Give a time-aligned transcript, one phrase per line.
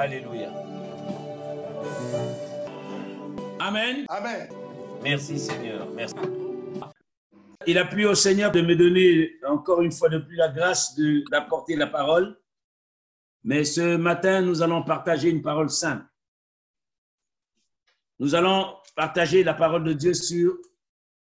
[0.00, 0.48] Alléluia.
[3.58, 4.06] Amen.
[4.08, 4.48] Amen.
[5.02, 5.90] Merci Seigneur.
[5.90, 6.14] Merci.
[7.66, 10.98] Il a plu au Seigneur de me donner encore une fois de plus la grâce
[11.30, 12.40] d'apporter la parole.
[13.44, 16.06] Mais ce matin, nous allons partager une parole simple.
[18.20, 20.56] Nous allons partager la parole de Dieu sur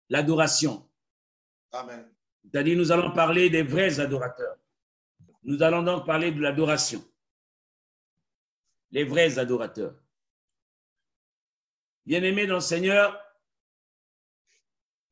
[0.09, 0.89] l'adoration.
[1.71, 2.11] Amen.
[2.43, 4.57] C'est-à-dire, nous allons parler des vrais adorateurs.
[5.43, 7.05] Nous allons donc parler de l'adoration.
[8.95, 9.97] Les vrais adorateurs.
[12.07, 13.21] Bien-aimés dans le Seigneur,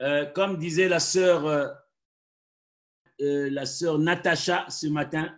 [0.01, 1.69] euh, comme disait la sœur, euh,
[3.23, 5.37] euh, la sœur Natacha ce matin,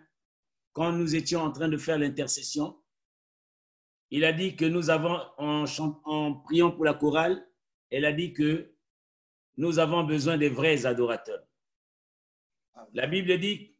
[0.73, 2.79] quand nous étions en train de faire l'intercession,
[4.11, 7.49] il a dit que nous avons, en, priant pour la chorale,
[7.89, 8.75] elle a dit que
[9.57, 11.43] nous avons besoin des vrais adorateurs.
[12.93, 13.75] La Bible dit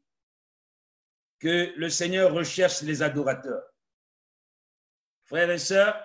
[1.37, 3.74] que le Seigneur recherche les adorateurs.
[5.25, 5.95] Frères et sœurs,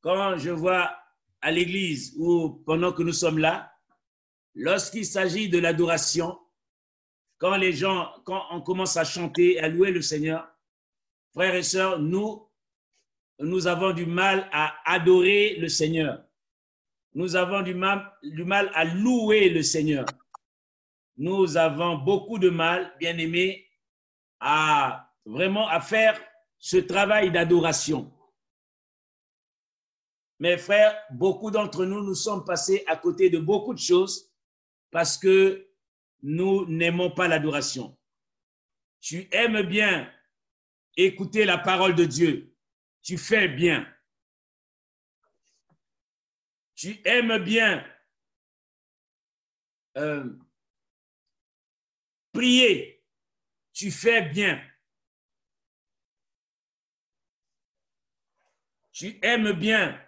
[0.00, 0.96] quand je vois
[1.40, 3.72] à l'église ou pendant que nous sommes là,
[4.54, 6.38] lorsqu'il s'agit de l'adoration,
[7.38, 10.48] quand les gens, quand on commence à chanter, à louer le Seigneur,
[11.32, 12.48] frères et sœurs, nous,
[13.38, 16.22] nous avons du mal à adorer le Seigneur.
[17.14, 20.06] Nous avons du mal, du mal à louer le Seigneur
[21.16, 23.66] nous avons beaucoup de mal, bien aimés,
[24.40, 26.20] à vraiment à faire
[26.58, 28.12] ce travail d'adoration.
[30.38, 34.32] Mes frères, beaucoup d'entre nous, nous sommes passés à côté de beaucoup de choses
[34.90, 35.68] parce que
[36.22, 37.96] nous n'aimons pas l'adoration.
[39.00, 40.12] Tu aimes bien
[40.96, 42.54] écouter la parole de Dieu.
[43.02, 43.86] Tu fais bien.
[46.74, 47.86] Tu aimes bien
[49.96, 50.24] euh,
[52.32, 53.02] prier,
[53.72, 54.62] tu fais bien.
[58.96, 60.02] Tu aimes bien.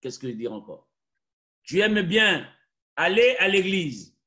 [0.00, 0.90] Qu'est-ce que je veux dire encore?
[1.62, 2.52] Tu aimes bien
[2.96, 4.18] aller à l'église.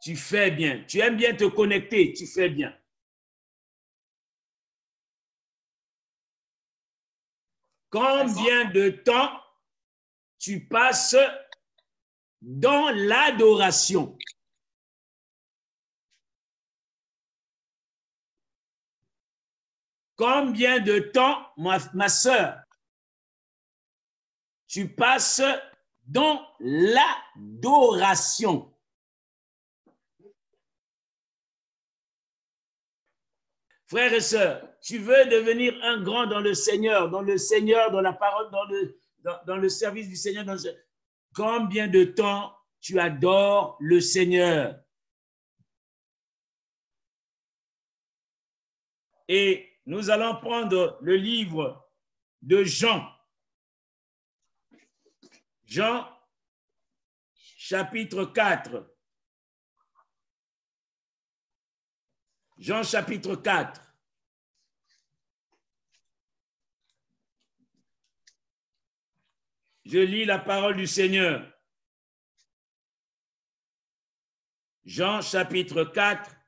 [0.00, 0.82] Tu fais bien.
[0.88, 2.14] Tu aimes bien te connecter.
[2.14, 2.74] Tu fais bien.
[7.90, 9.38] Combien de temps
[10.38, 11.16] tu passes
[12.40, 14.16] dans l'adoration
[20.22, 22.62] Combien de temps, ma, ma soeur,
[24.68, 25.42] tu passes
[26.06, 28.72] dans l'adoration?
[33.86, 38.00] Frères et sœurs, tu veux devenir un grand dans le Seigneur, dans le Seigneur, dans
[38.00, 40.46] la parole, dans le, service du Seigneur.
[41.34, 44.78] Combien de temps tu adores le Seigneur?
[49.26, 51.88] Et nous allons prendre le livre
[52.42, 53.08] de Jean.
[55.64, 56.08] Jean,
[57.34, 58.88] chapitre 4.
[62.58, 63.80] Jean, chapitre 4.
[69.84, 71.52] Je lis la parole du Seigneur.
[74.84, 76.41] Jean, chapitre 4.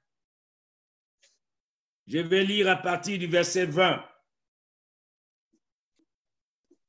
[2.07, 4.05] Je vais lire à partir du verset 20.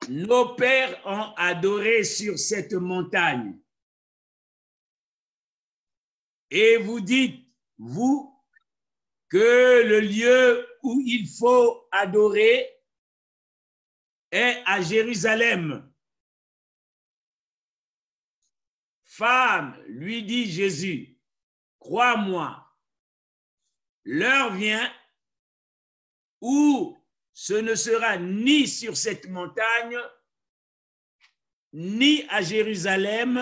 [0.09, 3.58] Nos pères ont adoré sur cette montagne.
[6.52, 8.36] Et vous dites, vous,
[9.30, 12.70] que le lieu où il faut adorer
[14.32, 15.92] est à Jérusalem.
[19.03, 21.18] Femme, lui dit Jésus,
[21.80, 22.66] crois-moi,
[24.03, 24.94] l'heure vient
[26.47, 26.96] où
[27.34, 29.97] ce ne sera ni sur cette montagne,
[31.74, 33.42] ni à Jérusalem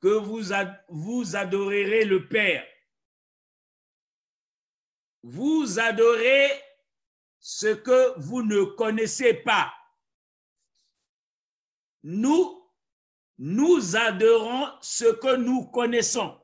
[0.00, 0.42] que vous,
[0.88, 2.66] vous adorerez le Père.
[5.22, 6.50] Vous adorez
[7.38, 9.72] ce que vous ne connaissez pas.
[12.02, 12.68] Nous,
[13.38, 16.36] nous adorons ce que nous connaissons,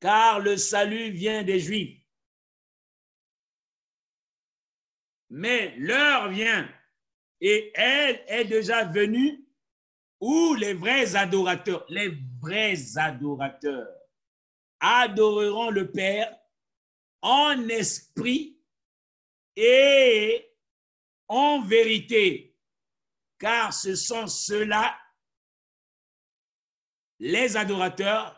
[0.00, 1.99] car le salut vient des Juifs.
[5.30, 6.68] Mais l'heure vient,
[7.40, 9.46] et elle est déjà venue,
[10.20, 13.88] où les vrais adorateurs, les vrais adorateurs,
[14.80, 16.36] adoreront le Père
[17.22, 18.58] en esprit
[19.56, 20.46] et
[21.28, 22.56] en vérité,
[23.38, 24.98] car ce sont ceux-là,
[27.20, 28.36] les adorateurs,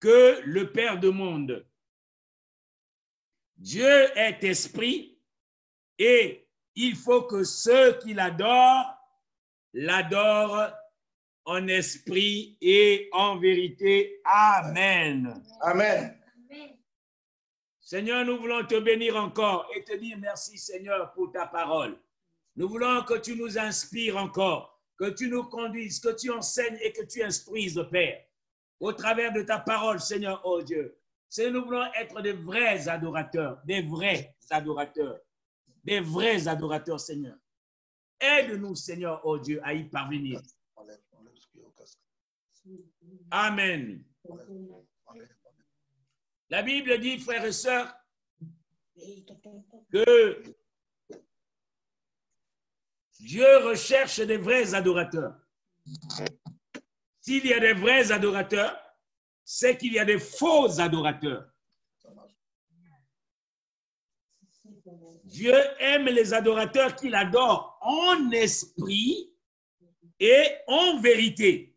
[0.00, 1.66] que le Père demande.
[3.56, 5.09] Dieu est esprit
[6.00, 8.96] et il faut que ceux qui l'adorent
[9.74, 10.72] l'adorent
[11.44, 14.20] en esprit et en vérité.
[14.24, 15.42] Amen.
[15.60, 16.16] Amen.
[17.80, 21.98] Seigneur, nous voulons te bénir encore et te dire merci Seigneur pour ta parole.
[22.56, 26.92] Nous voulons que tu nous inspires encore, que tu nous conduises, que tu enseignes et
[26.92, 28.24] que tu instruises, Père,
[28.78, 30.96] au travers de ta parole, Seigneur, oh Dieu.
[31.28, 35.20] Seigneur, nous voulons être des vrais adorateurs, des vrais adorateurs,
[35.84, 37.36] des vrais adorateurs, Seigneur.
[38.20, 40.40] Aide-nous, Seigneur, oh Dieu, à y parvenir.
[43.30, 44.04] Amen.
[46.48, 47.94] La Bible dit, frères et sœurs,
[49.92, 50.42] que
[53.20, 55.34] Dieu recherche des vrais adorateurs.
[57.20, 58.76] S'il y a des vrais adorateurs,
[59.44, 61.50] c'est qu'il y a des faux adorateurs.
[61.98, 62.32] Ça marche.
[65.30, 69.32] Dieu aime les adorateurs qu'il adore en esprit
[70.18, 71.76] et en vérité.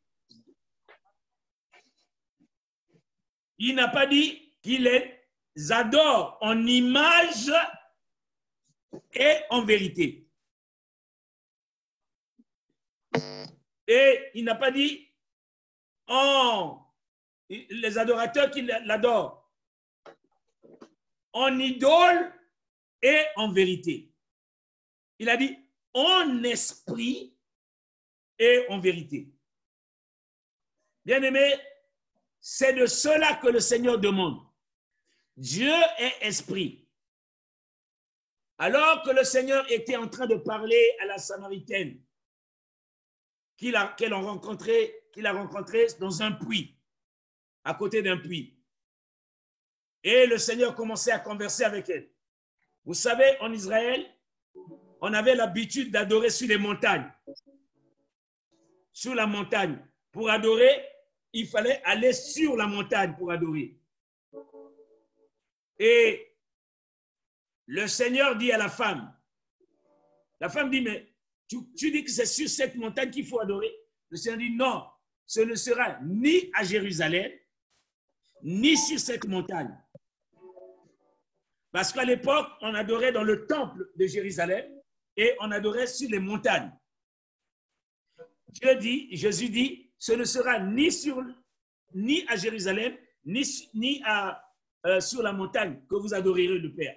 [3.59, 7.51] Il n'a pas dit qu'il les adore en image
[9.13, 10.27] et en vérité.
[13.87, 15.13] Et il n'a pas dit
[16.07, 16.83] en
[17.49, 19.47] les adorateurs qui l'adorent
[21.33, 22.33] en idole
[23.03, 24.11] et en vérité.
[25.19, 25.55] Il a dit
[25.93, 27.37] en esprit
[28.39, 29.31] et en vérité.
[31.05, 31.53] Bien-aimé,
[32.39, 34.41] c'est de cela que le Seigneur demande.
[35.35, 36.87] Dieu est esprit.
[38.57, 42.01] Alors que le Seigneur était en train de parler à la Samaritaine,
[43.57, 45.23] qu'il a, qu'elle a rencontré, qu'il
[45.99, 46.79] dans un puits,
[47.63, 48.57] à côté d'un puits.
[50.03, 52.12] Et le Seigneur commençait à converser avec elle.
[52.85, 54.05] Vous savez, en Israël,
[55.01, 57.09] on avait l'habitude d'adorer sur les montagnes.
[58.91, 59.77] Sur la montagne.
[60.11, 60.85] Pour adorer,
[61.33, 63.77] il fallait aller sur la montagne pour adorer.
[65.79, 66.35] Et
[67.65, 69.13] le Seigneur dit à la femme,
[70.39, 71.13] la femme dit, mais
[71.47, 73.73] tu, dis que c'est sur cette montagne qu'il faut adorer.
[74.09, 74.83] Le Seigneur dit, non,
[75.25, 77.31] ce ne sera ni à Jérusalem,
[78.43, 79.75] ni sur cette montagne.
[81.73, 84.63] Parce qu'à l'époque, on adorait dans le temple de Jérusalem
[85.17, 86.71] et on adorait sur les montagnes.
[88.47, 91.19] Dieu dit, Jésus dit, ce ne sera ni sur
[91.95, 94.03] ni à Jérusalem, ni,
[94.85, 96.95] euh, sur la montagne que vous adorerez le Père.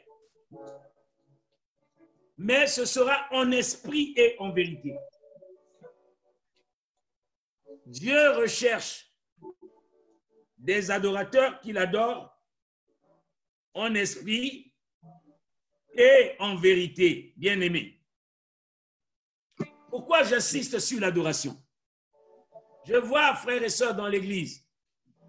[2.36, 4.94] Mais ce sera en esprit et en vérité.
[7.86, 9.10] Dieu recherche
[10.58, 12.35] des adorateurs qu'il adore
[13.76, 14.72] en esprit
[15.92, 18.00] et en vérité, bien aimé.
[19.90, 21.62] Pourquoi j'insiste sur l'adoration?
[22.86, 24.66] Je vois, frères et sœurs, dans l'Église,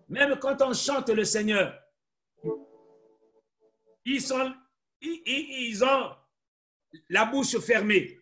[0.07, 1.77] même quand on chante le Seigneur,
[4.05, 4.33] ils,
[5.83, 6.15] ont
[7.10, 8.17] la bouche fermée.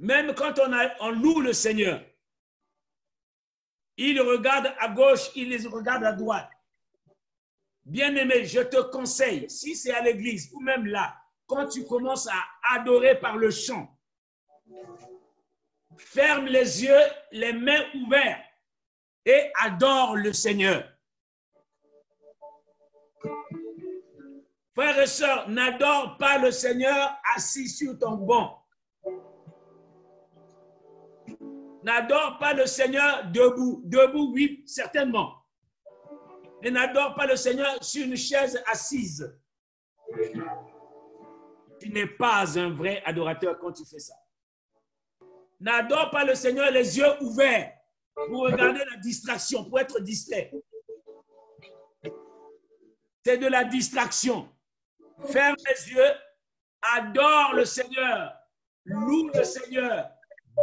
[0.00, 2.04] Même quand on, on loue le Seigneur,
[3.96, 6.50] ils regardent à gauche, ils les regardent à droite.
[7.84, 11.14] Bien-aimé, je te conseille, si c'est à l'église ou même là,
[11.46, 13.88] quand tu commences à adorer par le chant,
[15.98, 18.40] ferme les yeux, les mains ouvertes
[19.26, 20.90] et adore le Seigneur.
[24.74, 28.60] Frères et sœurs, n'adore pas le Seigneur assis sur ton banc.
[31.84, 33.82] N'adore pas le Seigneur debout.
[33.84, 35.43] Debout, oui, certainement.
[36.64, 39.38] Mais n'adore pas le Seigneur sur une chaise assise.
[41.78, 44.14] Tu n'es pas un vrai adorateur quand tu fais ça.
[45.60, 47.70] N'adore pas le Seigneur les yeux ouverts
[48.14, 50.50] pour regarder la distraction, pour être distrait.
[53.22, 54.48] C'est de la distraction.
[55.26, 56.12] Ferme les yeux,
[56.96, 58.34] adore le Seigneur,
[58.86, 60.10] loue le Seigneur,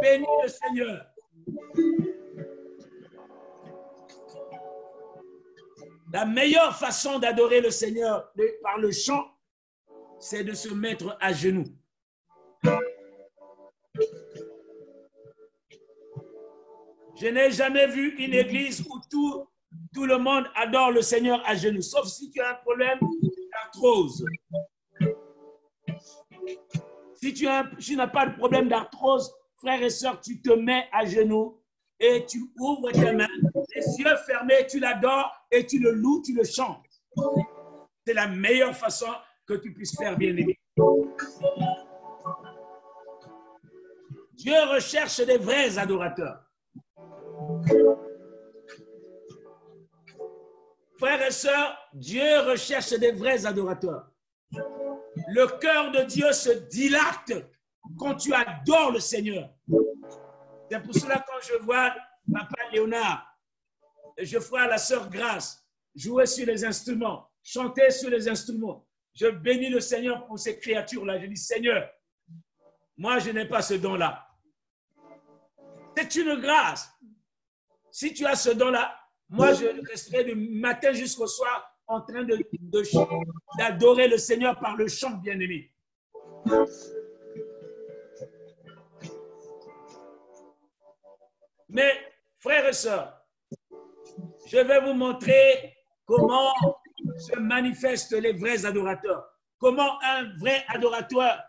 [0.00, 1.06] bénis le Seigneur.
[6.12, 8.30] La meilleure façon d'adorer le Seigneur
[8.62, 9.26] par le chant,
[10.20, 11.64] c'est de se mettre à genoux.
[17.18, 19.48] Je n'ai jamais vu une église où tout,
[20.04, 22.98] le monde adore le Seigneur à genoux, sauf si tu as un problème
[23.52, 24.26] d'arthrose.
[27.14, 27.46] Si tu
[27.78, 31.58] tu n'as pas de problème d'arthrose, frères et sœurs, tu te mets à genoux
[31.98, 33.28] et tu ouvres tes mains,
[33.74, 36.84] les yeux fermés, tu l'adores et tu le loues, tu le chantes.
[38.06, 39.12] C'est la meilleure façon
[39.46, 40.58] que tu puisses faire, bien-aimé.
[44.32, 46.40] Dieu recherche des vrais adorateurs.
[50.98, 54.08] Frères et sœurs, Dieu recherche des vrais adorateurs.
[55.28, 57.32] Le cœur de Dieu se dilate
[57.98, 59.50] quand tu adores le Seigneur.
[60.70, 61.94] C'est pour cela quand je vois
[62.32, 63.31] Papa Léonard,
[64.24, 65.62] je vois la sœur Grâce
[65.94, 68.86] jouer sur les instruments, chanter sur les instruments.
[69.14, 71.20] Je bénis le Seigneur pour ces créatures-là.
[71.20, 71.90] Je dis, Seigneur,
[72.96, 74.26] moi, je n'ai pas ce don-là.
[75.96, 76.88] C'est une grâce.
[77.90, 78.98] Si tu as ce don-là,
[79.28, 82.26] moi, je resterai du matin jusqu'au soir en train
[83.58, 85.70] d'adorer le Seigneur par le chant, bien-aimé.
[91.68, 91.92] Mais,
[92.38, 93.21] frères et sœurs,
[94.52, 95.72] je vais vous montrer
[96.04, 96.52] comment
[97.18, 99.24] se manifestent les vrais adorateurs.
[99.58, 101.40] Comment un vrai adorateur,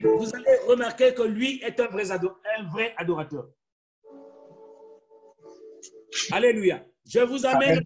[0.00, 3.48] vous allez remarquer que lui est un vrai, ado- un vrai adorateur.
[6.30, 6.84] Alléluia.
[7.06, 7.82] Je vous amène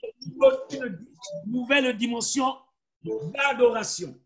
[0.73, 1.07] une
[1.47, 2.55] nouvelle dimension
[3.03, 4.21] d'adoration.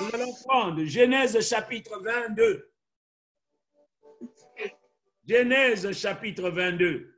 [0.00, 2.70] Nous allons prendre Genèse chapitre 22.
[5.28, 7.13] Genèse chapitre 22.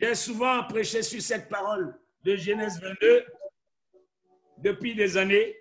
[0.00, 3.24] J'ai souvent prêché sur cette parole de Genèse 22
[4.58, 5.54] depuis des années.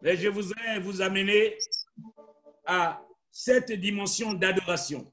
[0.00, 1.56] Mais je voudrais vous amener
[2.66, 5.12] à cette dimension d'adoration.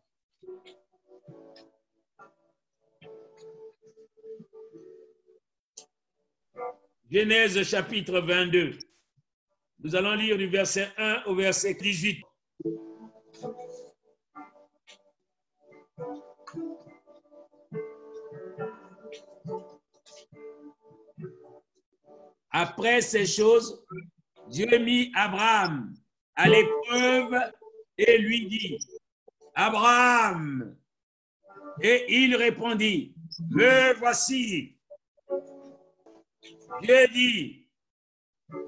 [7.12, 8.79] Genèse chapitre 22.
[9.81, 12.24] Nous allons lire du verset 1 au verset 18.
[22.51, 23.86] Après ces choses,
[24.48, 25.94] Dieu mit Abraham
[26.36, 27.36] à l'épreuve
[27.98, 28.79] et lui dit,
[29.53, 30.75] Abraham,
[31.82, 33.13] et il répondit,
[33.50, 34.77] Me voici.
[36.82, 37.68] Dieu dit,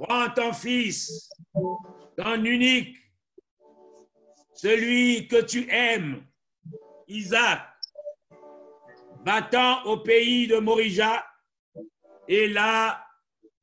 [0.01, 1.29] prends ton fils,
[2.15, 2.97] ton unique,
[4.53, 6.23] celui que tu aimes,
[7.07, 7.61] Isaac,
[9.25, 11.25] va-t'en au pays de Morija,
[12.27, 13.05] et là,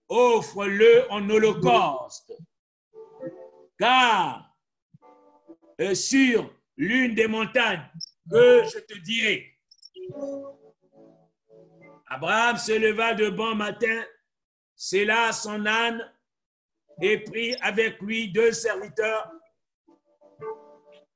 [0.09, 2.33] offre-le en holocauste.
[3.79, 4.55] Car
[5.81, 7.89] euh, sur l'une des montagnes
[8.31, 9.59] que je te dirai,
[12.07, 14.05] Abraham se leva de bon matin,
[14.93, 16.13] là son âne
[17.01, 19.31] et prit avec lui deux serviteurs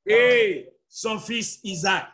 [0.06, 2.08] et son fils Isaac.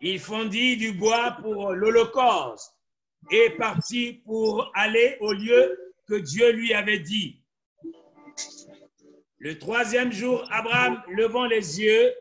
[0.00, 2.81] Il fondit du bois pour l'Holocauste
[3.30, 7.42] et partit pour aller au lieu que Dieu lui avait dit.
[9.38, 12.14] Le troisième jour, Abraham, levant les yeux,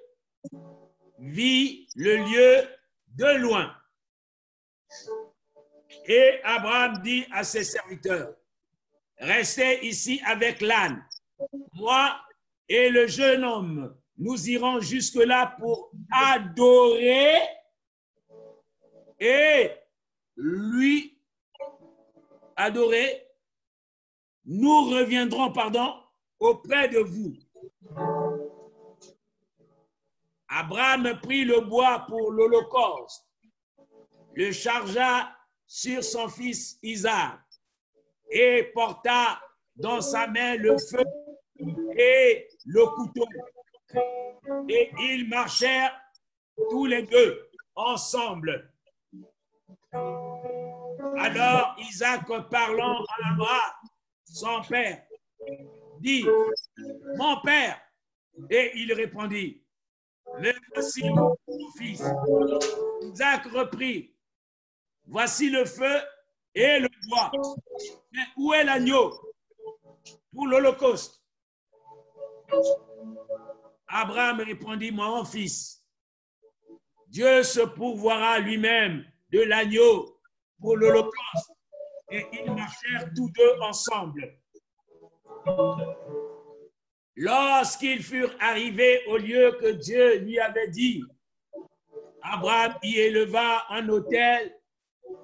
[1.19, 2.67] vit le lieu
[3.15, 3.75] de loin.
[6.07, 8.35] Et Abraham dit à ses serviteurs,
[9.19, 11.05] restez ici avec l'âne.
[11.73, 12.19] Moi
[12.67, 17.35] et le jeune homme, nous irons jusque-là pour adorer
[19.19, 19.71] et
[20.35, 21.17] lui
[22.55, 23.27] adorer.
[24.45, 25.93] Nous reviendrons, pardon,
[26.39, 27.33] auprès de vous.
[30.47, 33.25] Abraham prit le bois pour l'Holocauste,
[34.35, 35.33] le chargea
[35.65, 37.39] sur son fils Isaac
[38.29, 39.39] et porta
[39.75, 41.03] dans sa main le feu
[41.97, 43.25] et le couteau.
[44.69, 45.95] Et ils marchèrent
[46.69, 48.70] tous les deux ensemble.
[49.93, 53.73] Alors Isaac parlant à Abraham,
[54.25, 55.03] son père,
[55.99, 56.25] dit,
[57.17, 57.81] mon père.
[58.49, 59.61] Et il répondit,
[60.39, 61.35] mais voici mon
[61.77, 62.01] fils.
[63.01, 64.15] Isaac reprit,
[65.05, 66.01] voici le feu
[66.55, 67.31] et le bois.
[68.11, 69.11] Mais où est l'agneau
[70.33, 71.21] pour l'Holocauste?
[73.87, 75.85] Abraham répondit, mon fils,
[77.07, 80.19] Dieu se pourvoira lui-même de l'agneau
[80.59, 81.51] pour l'Holocauste.
[82.09, 84.37] Et ils marchèrent tous deux ensemble.
[87.15, 91.03] Lorsqu'ils furent arrivés au lieu que Dieu lui avait dit,
[92.21, 94.57] Abraham y éleva un autel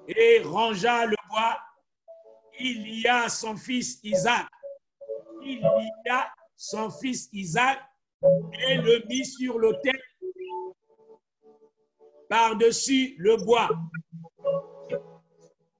[0.08, 1.58] et rangea le bois.
[2.58, 4.46] Il y a son fils Isaac.
[5.42, 7.80] Il y a son fils Isaac
[8.22, 9.98] et le mit sur l'autel
[12.28, 13.68] par-dessus le bois.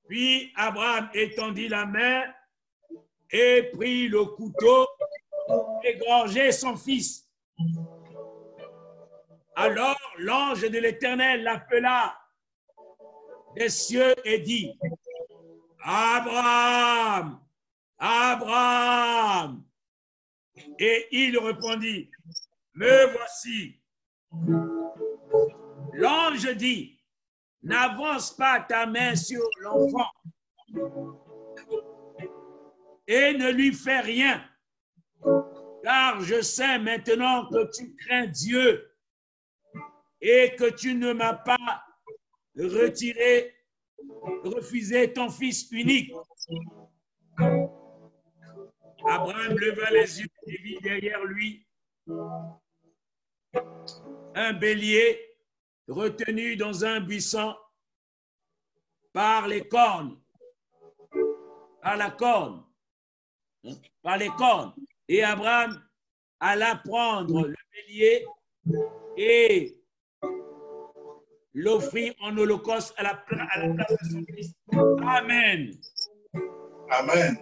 [0.08, 2.24] Puis Abraham étendit la main
[3.30, 4.88] et prit le couteau
[5.46, 7.28] pour égorger son fils.
[9.54, 12.16] Alors l'ange de l'Éternel l'appela
[13.54, 14.72] des cieux et dit,
[15.82, 17.40] Abraham,
[17.98, 19.64] Abraham.
[20.78, 22.10] Et il répondit,
[22.74, 23.80] Me voici.
[25.92, 26.97] L'ange dit,
[27.62, 30.10] N'avance pas ta main sur l'enfant
[33.06, 34.44] et ne lui fais rien,
[35.82, 38.94] car je sais maintenant que tu crains Dieu
[40.20, 41.84] et que tu ne m'as pas
[42.56, 43.54] retiré,
[44.44, 46.12] refusé ton fils unique.
[49.06, 51.66] Abraham leva les yeux et vit derrière lui
[54.34, 55.27] un bélier
[55.88, 57.54] retenu dans un buisson
[59.12, 60.18] par les cornes,
[61.82, 62.64] par la corne,
[63.64, 64.74] hein, par les cornes.
[65.08, 65.82] Et Abraham
[66.40, 68.26] alla prendre le bélier
[69.16, 69.76] et
[71.54, 74.52] l'offrit en holocauste à la, à la place de son fils.
[75.02, 75.72] Amen.
[76.90, 77.38] Amen.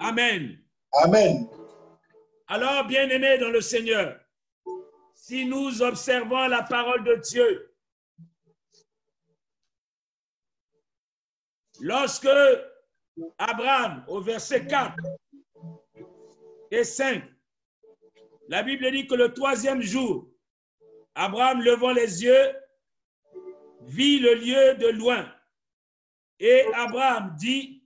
[0.00, 0.58] Amen.
[1.04, 1.48] Amen.
[2.48, 4.18] Alors, bien-aimés dans le Seigneur,
[5.14, 7.69] si nous observons la parole de Dieu,
[11.80, 12.28] lorsque
[13.38, 14.94] Abraham, au verset 4
[16.70, 17.24] et 5,
[18.48, 20.28] la Bible dit que le troisième jour,
[21.14, 22.56] Abraham, levant les yeux,
[23.82, 25.30] vit le lieu de loin.
[26.38, 27.84] Et Abraham dit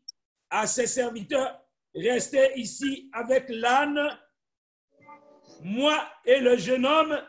[0.50, 1.60] à ses serviteurs,
[1.94, 4.00] restez ici avec l'âne.
[5.62, 7.20] Moi et le jeune homme,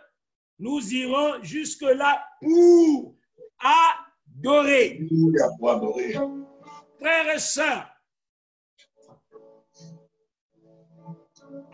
[0.59, 3.15] nous irons jusque-là pour
[3.59, 5.01] adorer.
[5.59, 6.15] Pour adorer.
[7.05, 7.87] Frères et sœurs,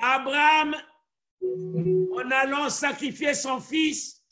[0.01, 0.75] Abraham,
[1.41, 4.25] en allant sacrifier son fils,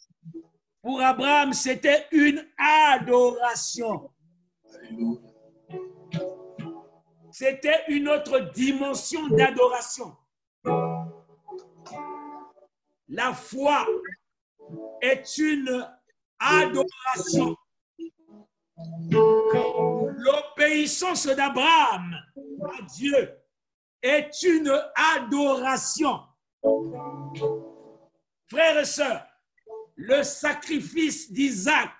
[0.81, 4.11] pour Abraham, c'était une adoration.
[7.31, 10.17] C'était une autre dimension d'adoration.
[13.07, 13.87] La foi
[15.01, 15.87] est une
[16.39, 17.55] adoration.
[20.19, 22.13] L'obéissance d'Abraham
[22.63, 23.37] à Dieu
[24.01, 24.71] est une
[25.15, 26.19] adoration.
[28.49, 29.25] Frères et sœurs,
[29.95, 31.93] le sacrifice d'Isaac,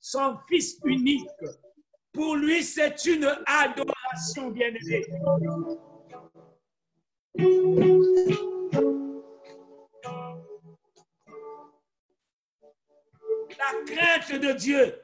[0.00, 1.28] son fils unique,
[2.12, 5.04] pour lui, c'est une adoration, bien-aimée.
[13.58, 15.02] La crainte de Dieu.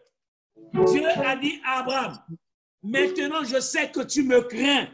[0.72, 2.18] Dieu a dit à Abraham,
[2.82, 4.88] maintenant je sais que tu me crains.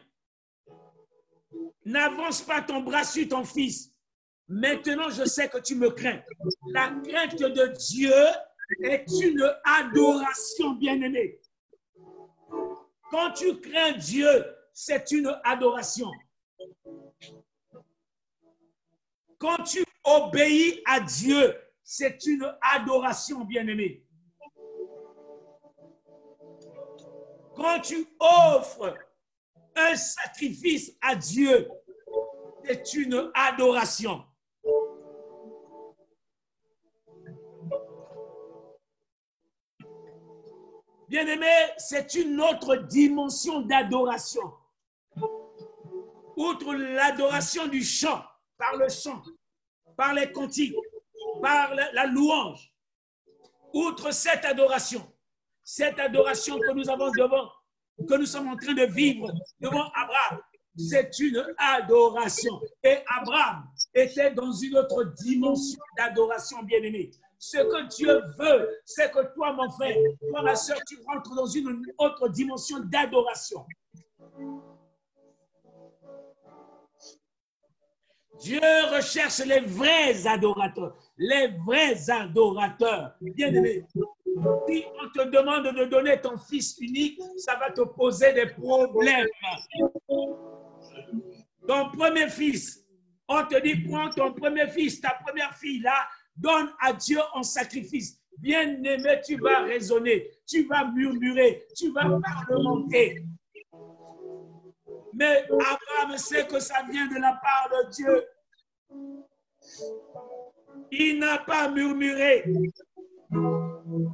[1.84, 3.92] N'avance pas ton bras sur ton fils.
[4.48, 6.22] Maintenant je sais que tu me crains.
[6.72, 8.12] La crainte de Dieu
[8.82, 11.40] est une adoration, bien-aimée.
[13.10, 14.28] Quand tu crains Dieu,
[14.72, 16.10] c'est une adoration.
[19.38, 24.04] Quand tu obéis à Dieu, c'est une adoration, bien-aimé.
[27.58, 28.96] Quand tu offres
[29.74, 31.68] un sacrifice à Dieu,
[32.64, 34.24] c'est une adoration.
[41.08, 44.52] Bien-aimé, c'est une autre dimension d'adoration.
[46.36, 48.22] Outre l'adoration du chant,
[48.56, 49.20] par le chant,
[49.96, 50.76] par les cantiques,
[51.42, 52.72] par la, la louange,
[53.72, 55.04] outre cette adoration,
[55.70, 57.46] cette adoration que nous avons devant,
[58.08, 60.40] que nous sommes en train de vivre devant Abraham,
[60.78, 62.58] c'est une adoration.
[62.82, 67.10] Et Abraham était dans une autre dimension d'adoration, bien-aimé.
[67.38, 69.94] Ce que Dieu veut, c'est que toi, mon frère,
[70.30, 73.66] toi, ma soeur, tu rentres dans une autre dimension d'adoration.
[78.40, 78.60] Dieu
[78.94, 83.16] recherche les vrais adorateurs, les vrais adorateurs.
[83.20, 83.84] Bien-aimé,
[84.68, 89.26] si on te demande de donner ton fils unique, ça va te poser des problèmes.
[91.66, 92.84] Ton premier fils,
[93.28, 97.42] on te dit, prends ton premier fils, ta première fille là, donne à Dieu en
[97.42, 98.20] sacrifice.
[98.38, 103.24] Bien-aimé, tu vas raisonner, tu vas murmurer, tu vas parlementer.
[105.12, 108.24] Mais Abraham sait que ça vient de la part de Dieu.
[110.92, 112.44] Il n'a pas murmuré.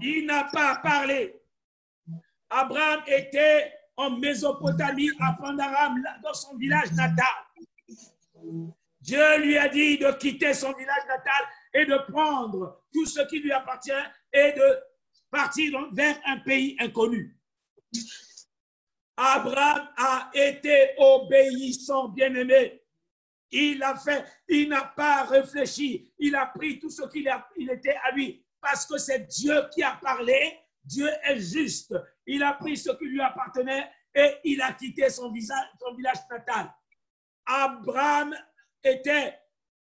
[0.00, 1.40] Il n'a pas parlé.
[2.50, 7.26] Abraham était en Mésopotamie, à Pandaram, dans son village natal.
[9.00, 13.40] Dieu lui a dit de quitter son village natal et de prendre tout ce qui
[13.40, 13.90] lui appartient
[14.32, 14.78] et de
[15.30, 17.36] partir vers un pays inconnu.
[19.16, 22.80] Abraham a été obéissant, bien-aimé.
[23.50, 27.28] Il a fait, il n'a pas réfléchi, il a pris tout ce qu'il
[27.70, 31.94] était à lui, parce que c'est Dieu qui a parlé, Dieu est juste.
[32.26, 35.30] Il a pris ce qui lui appartenait et il a quitté son,
[35.78, 36.72] son village natal.
[37.44, 38.34] Abraham
[38.82, 39.38] était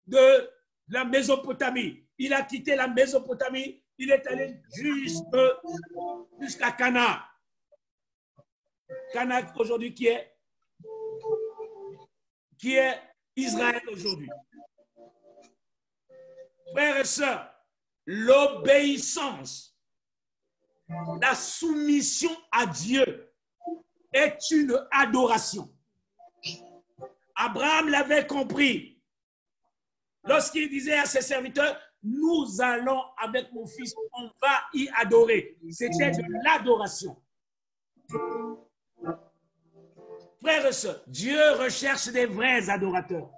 [0.07, 0.49] de
[0.87, 2.07] la Mésopotamie.
[2.17, 4.59] Il a quitté la Mésopotamie, il est allé
[6.41, 7.23] jusqu'à Cana.
[9.13, 10.31] Cana aujourd'hui qui est
[12.57, 12.99] qui est
[13.35, 14.29] Israël aujourd'hui.
[16.71, 17.54] Frères et sœurs,
[18.05, 19.75] l'obéissance,
[21.21, 23.31] la soumission à Dieu
[24.13, 25.69] est une adoration.
[27.35, 29.01] Abraham l'avait compris
[30.23, 35.57] lorsqu'il disait à ses serviteurs, nous allons avec mon fils, on va y adorer.
[35.71, 37.19] C'était de l'adoration.
[40.39, 43.31] Frères et sœurs, Dieu recherche des vrais adorateurs.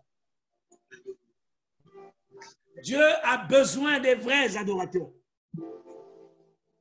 [2.83, 5.11] Dieu a besoin des vrais adorateurs.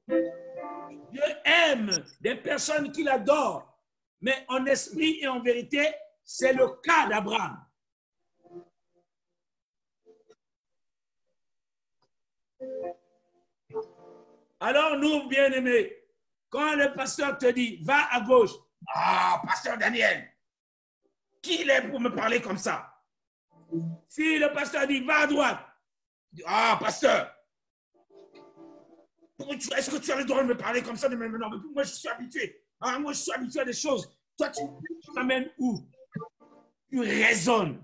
[0.09, 3.81] Dieu aime des personnes qui l'adorent,
[4.21, 7.65] mais en esprit et en vérité, c'est le cas d'Abraham.
[14.61, 15.97] Alors nous, bien-aimés,
[16.49, 18.53] quand le pasteur te dit, va à gauche,
[18.95, 20.31] ah, pasteur Daniel,
[21.43, 22.93] qui il est pour me parler comme ça?
[24.09, 25.66] Si le pasteur dit, va à droite,
[26.45, 27.33] ah, pasteur,
[29.77, 31.93] est-ce que tu as le droit de me parler comme ça de maintenant Moi, je
[31.93, 32.63] suis habitué.
[32.81, 34.11] Ah, moi, je suis habitué à des choses.
[34.37, 34.63] Toi, tu,
[35.15, 35.87] m'amènes où?
[36.91, 37.83] Tu raisonnes.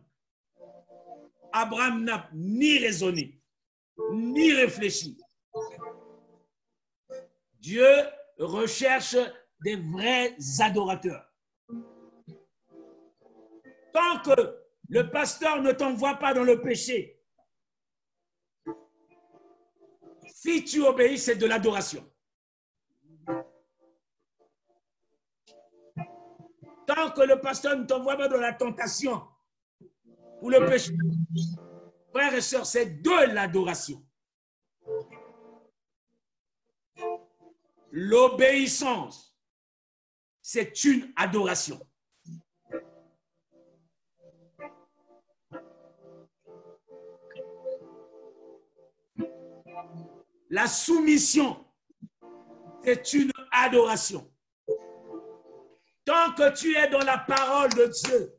[1.52, 3.38] Abraham n'a ni raisonné,
[4.12, 5.18] ni réfléchi.
[7.58, 7.86] Dieu
[8.38, 9.16] recherche
[9.62, 11.30] des vrais adorateurs.
[13.92, 17.21] Tant que le pasteur ne t'envoie pas dans le péché,
[20.34, 22.08] si tu obéis, c'est de l'adoration.
[26.86, 29.22] Tant que le pasteur ne t'envoie pas dans la tentation
[30.40, 30.92] ou le péché,
[32.12, 34.04] frères et sœurs, c'est de l'adoration.
[37.92, 39.38] L'obéissance,
[40.40, 41.80] c'est une adoration.
[50.52, 51.64] La soumission,
[52.84, 54.30] c'est une adoration.
[56.04, 58.38] Tant que tu es dans la parole de Dieu,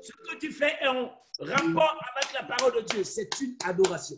[0.00, 4.16] ce que tu fais est en rapport avec la parole de Dieu, c'est une adoration.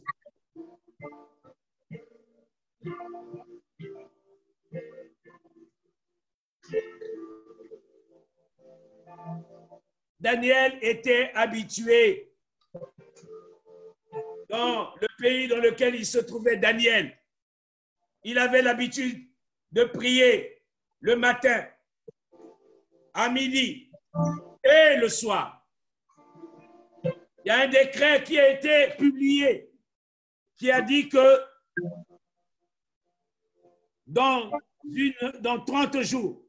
[10.20, 12.36] Daniel était habitué
[14.57, 17.16] dans le pays dans lequel il se trouvait, Daniel.
[18.25, 19.29] Il avait l'habitude
[19.73, 20.62] de prier
[21.01, 21.66] le matin,
[23.12, 23.90] à midi
[24.64, 25.66] et le soir.
[27.05, 29.71] Il y a un décret qui a été publié
[30.57, 31.42] qui a dit que
[34.07, 34.51] dans,
[34.85, 36.42] une, dans 30 jours,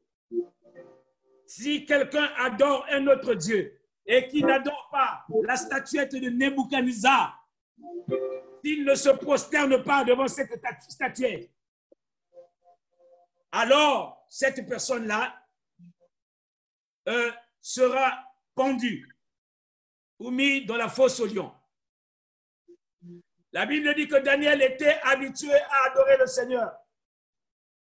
[1.46, 7.37] si quelqu'un adore un autre Dieu et qui n'adore pas la statuette de Nebuchadnezzar,
[8.64, 10.52] s'il ne se prosterne pas devant cette
[10.88, 11.50] statuette,
[13.52, 15.34] alors cette personne-là
[17.08, 19.08] euh, sera pendue
[20.18, 21.54] ou mis dans la fosse au lion.
[23.52, 26.72] La Bible dit que Daniel était habitué à adorer le Seigneur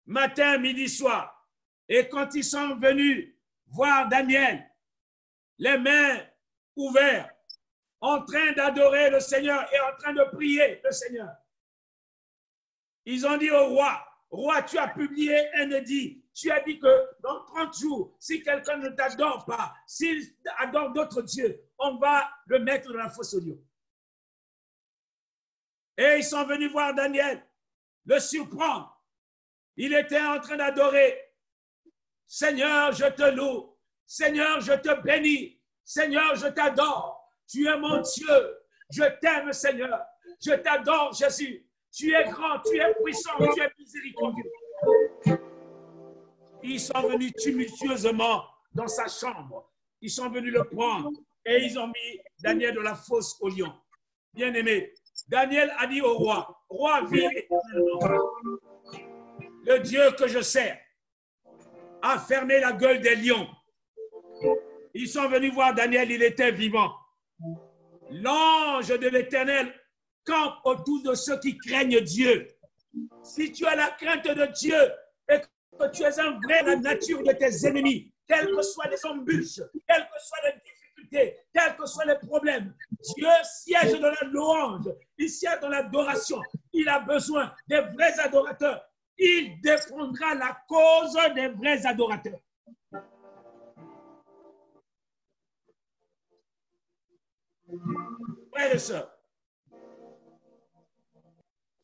[0.06, 1.48] matin, midi, soir.
[1.88, 3.34] Et quand ils sont venus
[3.68, 4.70] voir Daniel,
[5.58, 6.26] les mains
[6.76, 7.31] ouvertes,
[8.02, 11.32] en train d'adorer le Seigneur et en train de prier le Seigneur,
[13.06, 16.24] ils ont dit au roi, roi, tu as publié un édit.
[16.34, 21.22] Tu as dit que dans 30 jours, si quelqu'un ne t'adore pas, s'il adore d'autres
[21.24, 23.60] dieux, on va le mettre dans la fosse au lion.
[25.98, 27.46] Et ils sont venus voir Daniel,
[28.06, 28.98] le surprendre.
[29.76, 31.20] Il était en train d'adorer.
[32.26, 33.78] Seigneur, je te loue.
[34.06, 35.62] Seigneur, je te bénis.
[35.84, 37.21] Seigneur, je t'adore.
[37.52, 38.58] Tu es mon Dieu.
[38.90, 40.02] Je t'aime, Seigneur.
[40.44, 41.66] Je t'adore, Jésus.
[41.94, 44.52] Tu es grand, tu es puissant, tu es miséricordieux.
[46.64, 49.70] Ils sont venus tumultueusement dans sa chambre.
[50.00, 51.12] Ils sont venus le prendre
[51.46, 53.74] et ils ont mis Daniel de la fosse au lion.
[54.34, 54.94] Bien aimé,
[55.28, 58.30] Daniel a dit au roi, roi, vive éternellement.
[59.66, 60.80] Le Dieu que je sers
[62.02, 63.48] a fermé la gueule des lions.
[64.94, 66.96] Ils sont venus voir Daniel, il était vivant.
[68.12, 69.74] L'ange de l'Éternel
[70.26, 72.47] campe autour de ceux qui craignent Dieu.
[73.24, 74.91] Si tu as la crainte de Dieu
[75.30, 79.06] et que tu es un vrai la nature de tes ennemis, quelles que soient les
[79.06, 82.74] embûches, quelles que soient les difficultés, quels que soient les problèmes,
[83.15, 86.41] Dieu siège dans la louange, il siège dans l'adoration.
[86.74, 88.86] Il a besoin des vrais adorateurs.
[89.17, 92.39] Il défendra la cause des vrais adorateurs.
[98.52, 99.12] Frères et sœurs,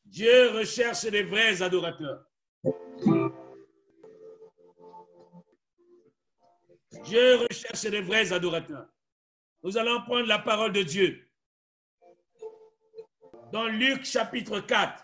[0.06, 2.26] Dieu recherche les vrais adorateurs.
[7.04, 8.88] Dieu recherche les vrais adorateurs.
[9.63, 11.30] Nous allons prendre la parole de Dieu
[13.52, 15.04] dans Luc chapitre 4.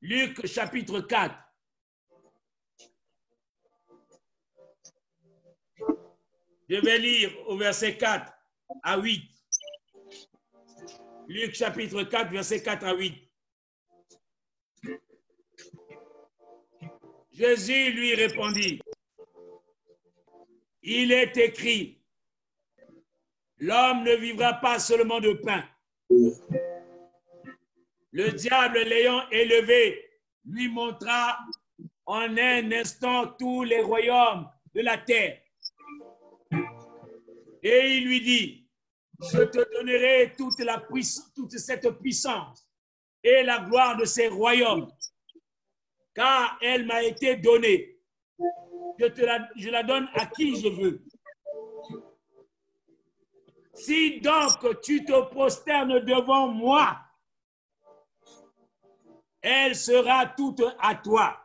[0.00, 1.34] Luc chapitre 4.
[6.72, 8.32] Je vais lire au verset 4
[8.82, 9.30] à 8.
[11.28, 13.14] Luc chapitre 4, verset 4 à 8.
[17.30, 18.80] Jésus lui répondit,
[20.80, 22.02] il est écrit,
[23.58, 25.68] l'homme ne vivra pas seulement de pain.
[28.12, 30.10] Le diable l'ayant élevé,
[30.46, 31.38] lui montra
[32.06, 35.41] en un instant tous les royaumes de la terre.
[37.62, 38.68] Et il lui dit,
[39.32, 42.68] je te donnerai toute, la puissance, toute cette puissance
[43.22, 44.88] et la gloire de ces royaumes,
[46.14, 48.00] car elle m'a été donnée.
[48.98, 51.04] Je, la, je la donne à qui je veux.
[53.74, 56.98] Si donc tu te prosternes devant moi,
[59.40, 61.38] elle sera toute à toi.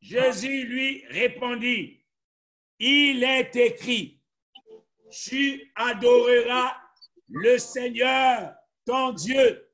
[0.00, 2.03] Jésus lui répondit,
[2.78, 4.20] il est écrit,
[5.10, 6.76] tu adoreras
[7.28, 9.68] le Seigneur, ton Dieu.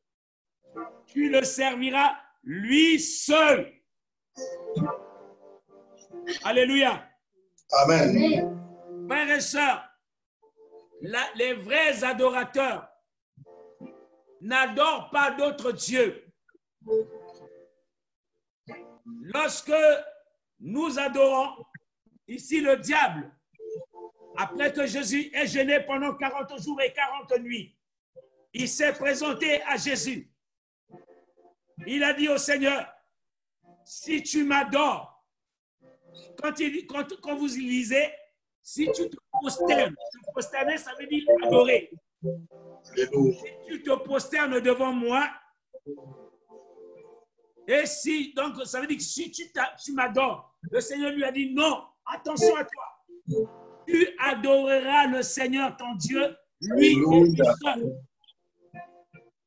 [1.07, 3.73] Tu le serviras lui seul.
[6.45, 7.07] Alléluia.
[7.73, 8.59] Amen.
[9.09, 9.85] Frères et sœurs,
[11.03, 12.89] la- les vrais adorateurs
[14.41, 16.25] n'adorent pas d'autres dieux.
[19.23, 19.73] Lorsque
[20.61, 21.65] nous adorons
[22.31, 23.31] ici le diable,
[24.37, 27.77] après que Jésus est gêné pendant 40 jours et 40 nuits,
[28.53, 30.31] il s'est présenté à Jésus.
[31.87, 32.87] Il a dit au Seigneur,
[33.85, 35.25] si tu m'adores,
[36.40, 38.11] quand, il, quand, quand vous lisez,
[38.62, 41.90] si tu te prosternes, te prosterner, ça veut dire adorer.
[42.83, 43.07] Si
[43.66, 45.29] tu te prosternes devant moi,
[47.66, 49.45] et si, donc ça veut dire que si tu,
[49.83, 53.47] tu m'adores, le Seigneur lui a dit non, attention à toi.
[53.87, 56.97] Tu adoreras le Seigneur ton Dieu, lui
[57.63, 57.93] seul.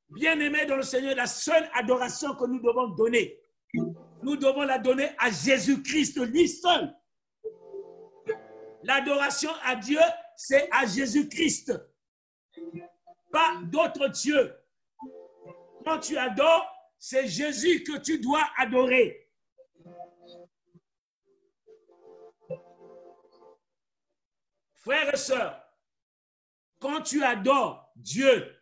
[0.09, 3.39] Bien-aimé dans le Seigneur, la seule adoration que nous devons donner,
[4.21, 6.93] nous devons la donner à Jésus-Christ, lui seul.
[8.83, 9.99] L'adoration à Dieu,
[10.35, 11.73] c'est à Jésus-Christ,
[13.31, 14.53] pas d'autres dieux.
[15.85, 19.22] Quand tu adores, c'est Jésus que tu dois adorer.
[24.83, 25.61] Frères et sœurs,
[26.79, 28.53] quand tu adores Dieu,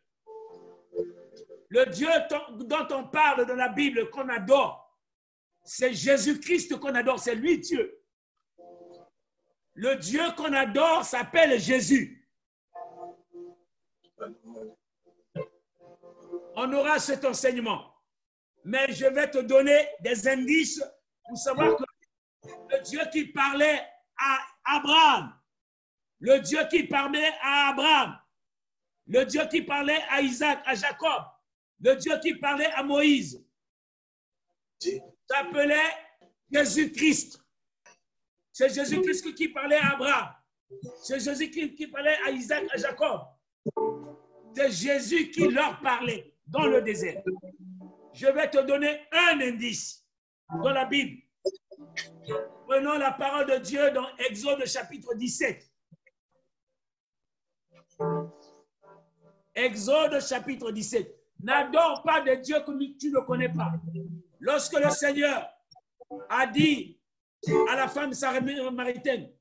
[1.70, 5.00] le Dieu dont- on parle dans la Bible qu'on adore,
[5.64, 8.04] c'est Jésus-Christ qu'on adore, c'est lui Dieu.
[9.74, 12.30] Le Dieu qu'on adore s'appelle Jésus.
[16.56, 17.96] On aura cet enseignement.
[18.64, 20.84] Mais je vais te donner des indices
[21.28, 21.84] pour savoir que
[22.70, 23.82] le Dieu qui parlait
[24.18, 25.41] à Abraham,
[26.22, 28.18] le Dieu qui parlait à Abraham,
[29.08, 31.24] le Dieu qui parlait à Isaac, à Jacob,
[31.80, 33.44] le Dieu qui parlait à Moïse,
[35.28, 35.92] s'appelait
[36.52, 37.44] Jésus-Christ.
[38.54, 40.30] C'est Jésus-Christ qui parlait à Abraham.
[41.04, 43.22] C'est Jésus qui, qui parlait à Isaac, à Jacob.
[44.56, 47.24] C'est Jésus qui leur parlait dans le désert.
[48.14, 50.06] Je vais te donner un indice
[50.62, 51.24] dans la Bible.
[52.68, 55.71] Prenons la parole de Dieu dans Exode chapitre 17.
[59.56, 61.16] Exode chapitre 17.
[61.44, 63.72] N'adore pas de Dieu que tu ne connais pas.
[64.40, 65.50] Lorsque le Seigneur
[66.30, 67.00] a dit
[67.70, 69.32] à la femme samaritaine,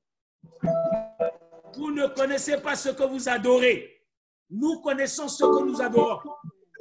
[1.75, 4.05] vous ne connaissez pas ce que vous adorez.
[4.51, 6.33] Nous connaissons ce que nous adorons.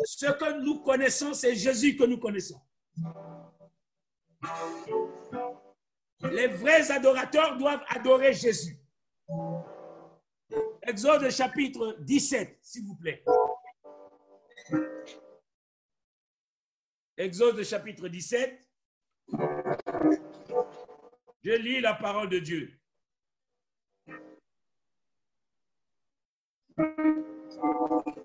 [0.06, 2.60] Ce que nous connaissons, c'est Jésus que nous connaissons.
[6.32, 8.79] Les vrais adorateurs doivent adorer Jésus.
[10.84, 13.24] Exode chapitre 17, s'il vous plaît.
[17.18, 18.65] Exode chapitre 17.
[21.44, 22.80] Je lis la parole de Dieu.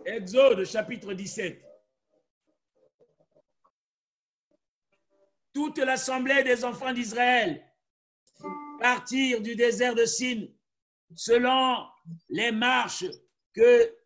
[0.05, 1.61] Exode chapitre 17.
[5.53, 7.65] Toute l'assemblée des enfants d'Israël
[8.81, 10.47] partirent du désert de Sin
[11.15, 11.87] selon
[12.29, 13.05] les marches
[13.53, 13.97] que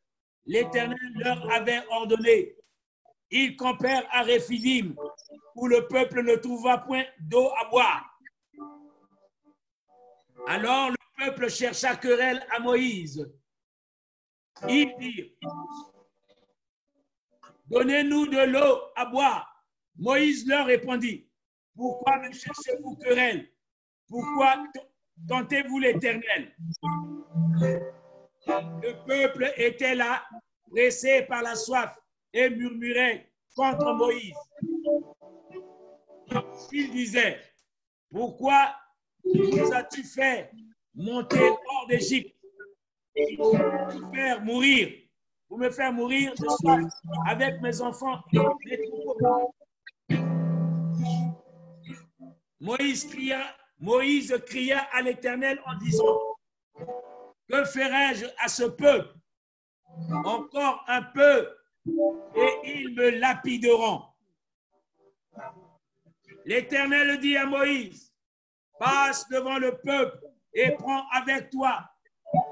[0.46, 2.56] l'Éternel leur avait ordonnées.
[3.30, 4.94] Ils campèrent à Réphidim,
[5.54, 8.18] où le peuple ne trouva point d'eau à boire.
[10.46, 13.30] Alors le peuple chercha querelle à Moïse.
[14.68, 15.30] Ils dirent,
[17.66, 19.66] Donnez-nous de l'eau à boire.
[19.96, 21.28] Moïse leur répondit,
[21.76, 23.52] Pourquoi me cherchez-vous querelle?
[24.08, 24.64] Pourquoi
[25.26, 26.54] tentez-vous l'Éternel.
[28.46, 30.22] Le peuple était là,
[30.70, 31.98] pressé par la soif,
[32.32, 34.34] et murmurait contre Moïse.
[36.72, 37.40] Il disait,
[38.10, 38.74] Pourquoi
[39.24, 40.50] nous as-tu fait
[40.94, 42.34] monter hors d'Égypte?
[43.36, 44.92] Pour me faire mourir,
[45.48, 46.84] pour me faire mourir de soif
[47.26, 48.20] avec mes enfants
[52.60, 53.40] Moïse cria,
[53.80, 56.18] Moïse cria à l'Éternel en disant,
[57.48, 59.14] que ferai-je à ce peuple?
[60.24, 61.48] Encore un peu
[62.36, 64.04] et ils me lapideront.
[66.44, 68.12] L'Éternel dit à Moïse,
[68.78, 70.18] passe devant le peuple
[70.52, 71.88] et prends avec toi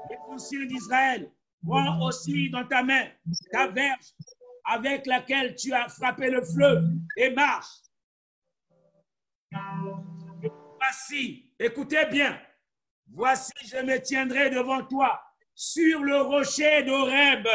[0.09, 1.31] les anciens d'Israël.
[1.65, 3.07] Prends aussi dans ta main
[3.51, 4.13] ta verge
[4.65, 6.83] avec laquelle tu as frappé le fleuve
[7.15, 7.81] et marche.
[10.79, 12.39] Voici, écoutez bien,
[13.11, 15.19] voici, je me tiendrai devant toi
[15.55, 17.47] sur le rocher d'Oreb.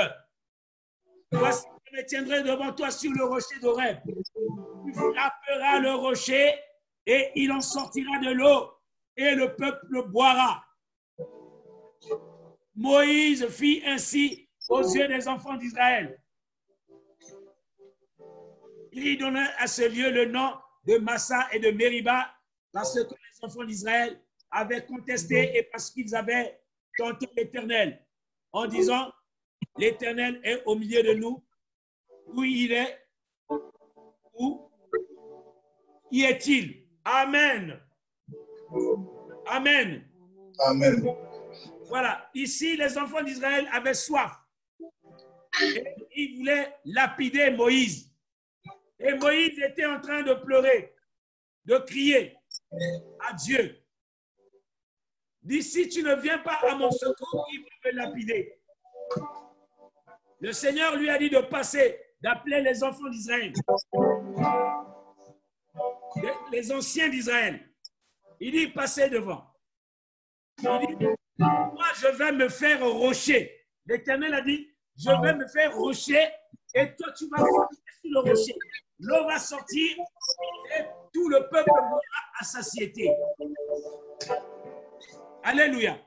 [1.30, 3.98] Voici, je me tiendrai devant toi sur le rocher d'Oreb.
[4.04, 6.52] Tu frapperas le rocher
[7.06, 8.72] et il en sortira de l'eau
[9.16, 10.64] et le peuple boira.
[12.74, 16.20] Moïse fit ainsi aux yeux des enfants d'Israël.
[18.92, 20.54] Il donna à ce lieu le nom
[20.84, 22.28] de Massa et de Meriba
[22.72, 26.60] parce que les enfants d'Israël avaient contesté et parce qu'ils avaient
[26.96, 28.04] tenté l'Éternel
[28.52, 29.12] en disant,
[29.78, 31.42] l'Éternel est au milieu de nous.
[32.26, 32.98] Où il est
[34.34, 34.70] Où
[36.10, 36.86] y est-il?
[37.04, 37.80] Amen.
[39.46, 40.08] Amen.
[40.60, 41.04] Amen.
[41.88, 42.30] Voilà.
[42.34, 44.32] Ici, les enfants d'Israël avaient soif.
[45.60, 48.10] Et ils voulaient lapider Moïse.
[48.98, 50.94] Et Moïse était en train de pleurer,
[51.64, 52.36] de crier
[53.20, 53.78] à Dieu.
[55.42, 58.60] Dit, si tu ne viens pas à mon secours, il va me lapider.
[60.40, 63.52] Le Seigneur lui a dit de passer, d'appeler les enfants d'Israël,
[66.52, 67.68] les anciens d'Israël.
[68.40, 69.44] Il dit, passez devant.
[70.62, 70.80] Moi,
[71.96, 73.66] je vais me faire rocher.
[73.86, 76.28] L'Éternel a dit, je vais me faire rocher
[76.74, 78.54] et toi, tu vas sortir sur le rocher.
[79.00, 79.96] L'eau va sortir
[81.12, 82.00] tout le peuple mourra
[82.38, 83.10] à satiété.
[85.42, 85.98] Alléluia.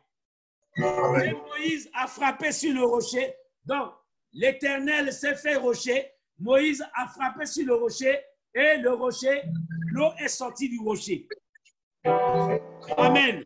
[0.77, 3.36] Et Moïse a frappé sur le rocher.
[3.65, 3.93] Donc,
[4.34, 6.11] l'Éternel s'est fait rocher.
[6.39, 8.19] Moïse a frappé sur le rocher
[8.55, 9.43] et le rocher,
[9.91, 11.27] l'eau est sortie du rocher.
[12.97, 13.43] Amen.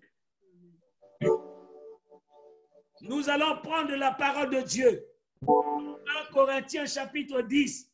[3.02, 5.06] Nous allons prendre la parole de Dieu.
[5.42, 7.92] 1 Corinthiens chapitre 10.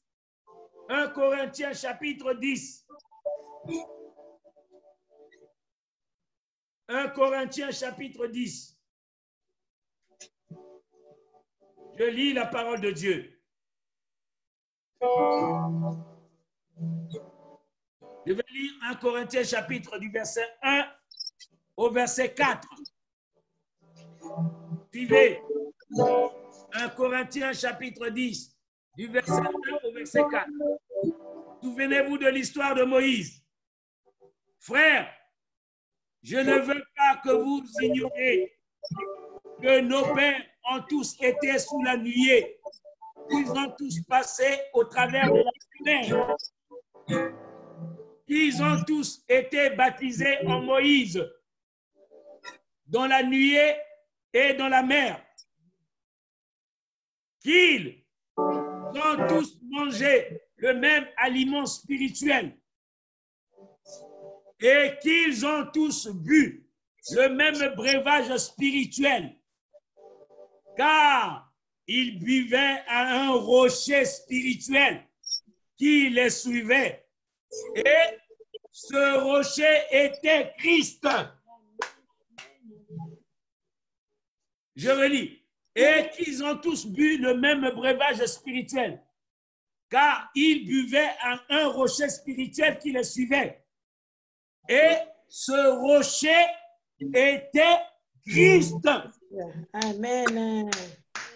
[0.89, 2.85] 1 Corinthiens chapitre 10.
[6.87, 8.77] 1 Corinthiens chapitre 10.
[11.97, 13.31] Je lis la parole de Dieu.
[18.25, 20.85] Je vais lire 1 Corinthiens chapitre du verset 1
[21.77, 22.67] au verset 4.
[24.91, 25.41] Suivez.
[26.73, 28.57] 1 Corinthiens chapitre 10,
[28.97, 29.51] du verset 1
[29.87, 30.49] au verset 4.
[31.61, 33.44] Souvenez-vous de l'histoire de Moïse.
[34.65, 35.13] Frère,
[36.23, 38.57] je ne veux pas que vous ignoriez
[39.61, 40.41] que nos pères
[40.71, 42.59] ont tous été sous la nuée
[43.29, 45.51] qu'ils ont tous passé au travers de la
[45.83, 46.35] mer.
[48.27, 51.23] Ils ont tous été baptisés en Moïse,
[52.87, 53.75] dans la nuée
[54.33, 55.23] et dans la mer.
[57.39, 58.03] Qu'ils
[58.35, 62.57] ont tous mangé le même aliment spirituel
[64.65, 66.67] et qu'ils ont tous bu
[67.11, 69.37] le même breuvage spirituel,
[70.75, 71.53] car
[71.87, 75.07] ils buvaient à un rocher spirituel
[75.77, 77.05] qui les suivait.
[77.75, 78.17] Et
[78.71, 81.07] ce rocher était Christ.
[84.75, 85.41] Je relis.
[85.75, 89.03] Et qu'ils ont tous bu le même breuvage spirituel,
[89.89, 93.64] car ils buvaient à un rocher spirituel qui les suivait.
[94.69, 94.95] Et
[95.27, 96.45] ce rocher
[97.13, 97.79] était
[98.27, 98.87] Christ.
[99.73, 100.69] Amen.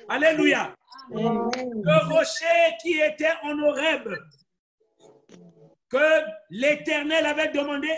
[0.08, 0.74] Alléluia.
[1.12, 1.50] Amen.
[1.56, 4.10] Le rocher qui était en Horeb,
[5.90, 7.90] que l'Éternel avait demandé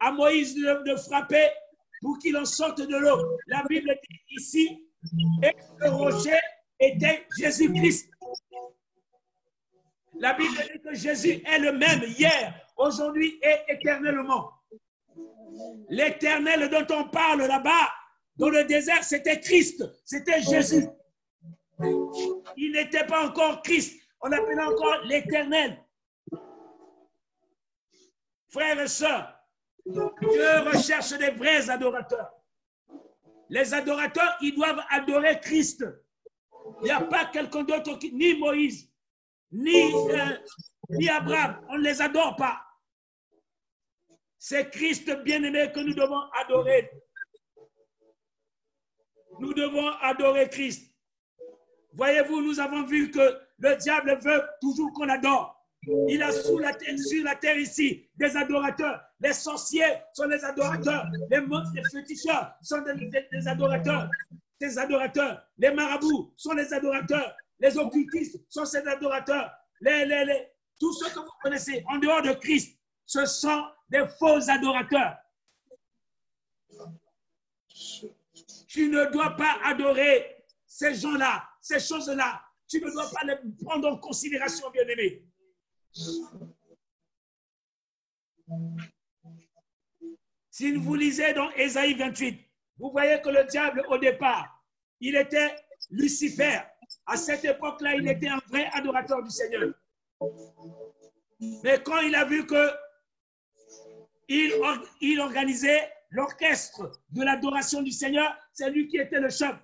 [0.00, 1.48] à Moïse de, de frapper
[2.00, 3.38] pour qu'il en sorte de l'eau.
[3.46, 4.88] La Bible dit ici,
[5.42, 6.38] et ce rocher
[6.78, 8.10] était Jésus-Christ.
[10.18, 14.50] La Bible dit que Jésus est le même hier, aujourd'hui et éternellement.
[15.88, 17.88] L'éternel dont on parle là-bas,
[18.36, 20.86] dans le désert, c'était Christ, c'était Jésus.
[22.56, 25.82] Il n'était pas encore Christ, on l'appelait encore l'éternel.
[28.48, 29.36] Frères et sœurs,
[29.86, 32.30] Dieu recherche des vrais adorateurs.
[33.48, 35.84] Les adorateurs, ils doivent adorer Christ.
[36.82, 38.90] Il n'y a pas quelqu'un d'autre, ni Moïse,
[39.52, 40.36] ni, euh,
[40.90, 41.64] ni Abraham.
[41.68, 42.65] On ne les adore pas.
[44.38, 46.90] C'est Christ bien-aimé que nous devons adorer.
[49.40, 50.92] Nous devons adorer Christ.
[51.92, 55.54] Voyez-vous, nous avons vu que le diable veut toujours qu'on adore.
[56.08, 59.00] Il a sous la terre, sur la terre ici des adorateurs.
[59.20, 61.06] Les sorciers sont des adorateurs.
[61.30, 64.10] Les monstres, les féticheurs sont des, adorateurs.
[64.60, 65.42] Des adorateurs.
[65.58, 67.34] Les marabouts sont des adorateurs.
[67.60, 69.50] Les occultistes sont ces adorateurs.
[69.80, 74.04] Les, les, les- tous ceux que vous connaissez en dehors de Christ, ce sont des
[74.18, 75.16] faux adorateurs.
[78.68, 82.42] Tu ne dois pas adorer ces gens-là, ces choses-là.
[82.68, 85.24] Tu ne dois pas les prendre en considération, bien-aimé.
[90.50, 92.40] Si vous lisez dans Ésaïe 28,
[92.78, 94.62] vous voyez que le diable, au départ,
[95.00, 95.54] il était
[95.90, 96.60] Lucifer.
[97.04, 99.72] À cette époque-là, il était un vrai adorateur du Seigneur.
[101.62, 102.70] Mais quand il a vu que
[104.28, 109.54] il, or- il organisait l'orchestre de l'adoration du Seigneur, c'est lui qui était le chef.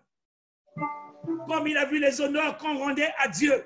[1.49, 3.65] Comme il a vu les honneurs qu'on rendait à Dieu.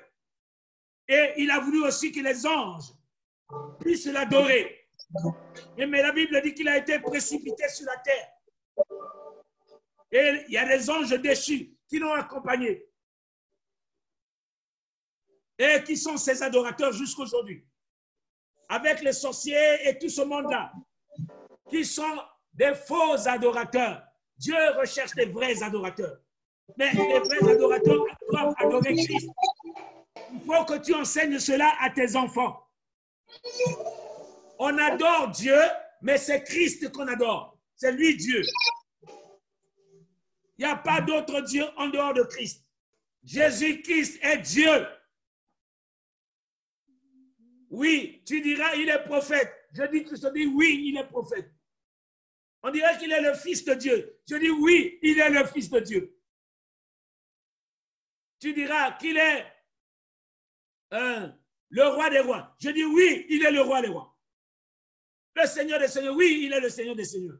[1.07, 2.91] Et il a voulu aussi que les anges
[3.79, 4.87] puissent l'adorer.
[5.77, 8.33] Mais la Bible dit qu'il a été précipité sur la terre.
[10.11, 12.85] Et il y a des anges déchus qui l'ont accompagné.
[15.57, 17.65] Et qui sont ses adorateurs jusqu'aujourd'hui.
[18.69, 20.71] Avec les sorciers et tout ce monde-là,
[21.69, 22.19] qui sont
[22.53, 24.03] des faux adorateurs.
[24.37, 26.19] Dieu recherche des vrais adorateurs.
[26.77, 29.29] Mais les vrais adorateurs doivent adorer Christ.
[30.33, 32.67] Il faut que tu enseignes cela à tes enfants.
[34.59, 35.59] On adore Dieu,
[36.01, 37.57] mais c'est Christ qu'on adore.
[37.75, 38.41] C'est lui Dieu.
[40.57, 42.63] Il n'y a pas d'autre Dieu en dehors de Christ.
[43.23, 44.87] Jésus-Christ est Dieu.
[47.69, 49.53] Oui, tu diras, il est prophète.
[49.73, 51.51] Je dis, je te dis, oui, il est prophète.
[52.63, 54.19] On dirait qu'il est le fils de Dieu.
[54.27, 56.19] Je dis, oui, il est le fils de Dieu.
[58.39, 59.45] Tu diras qu'il est
[60.93, 61.29] euh,
[61.69, 62.55] le roi des rois.
[62.59, 64.17] Je dis, oui, il est le roi des rois.
[65.35, 67.39] Le Seigneur des Seigneurs, oui, il est le Seigneur des Seigneurs.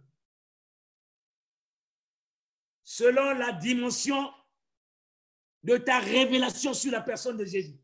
[2.84, 4.32] Selon la dimension
[5.63, 7.78] de ta révélation sur la personne de Jésus.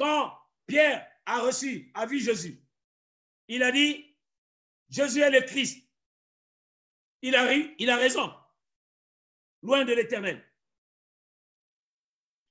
[0.00, 0.34] Quand
[0.66, 2.58] Pierre a reçu, a vu Jésus,
[3.48, 4.16] il a dit,
[4.88, 5.86] Jésus est le Christ.
[7.20, 8.32] Il a, il a raison,
[9.60, 10.42] loin de l'éternel.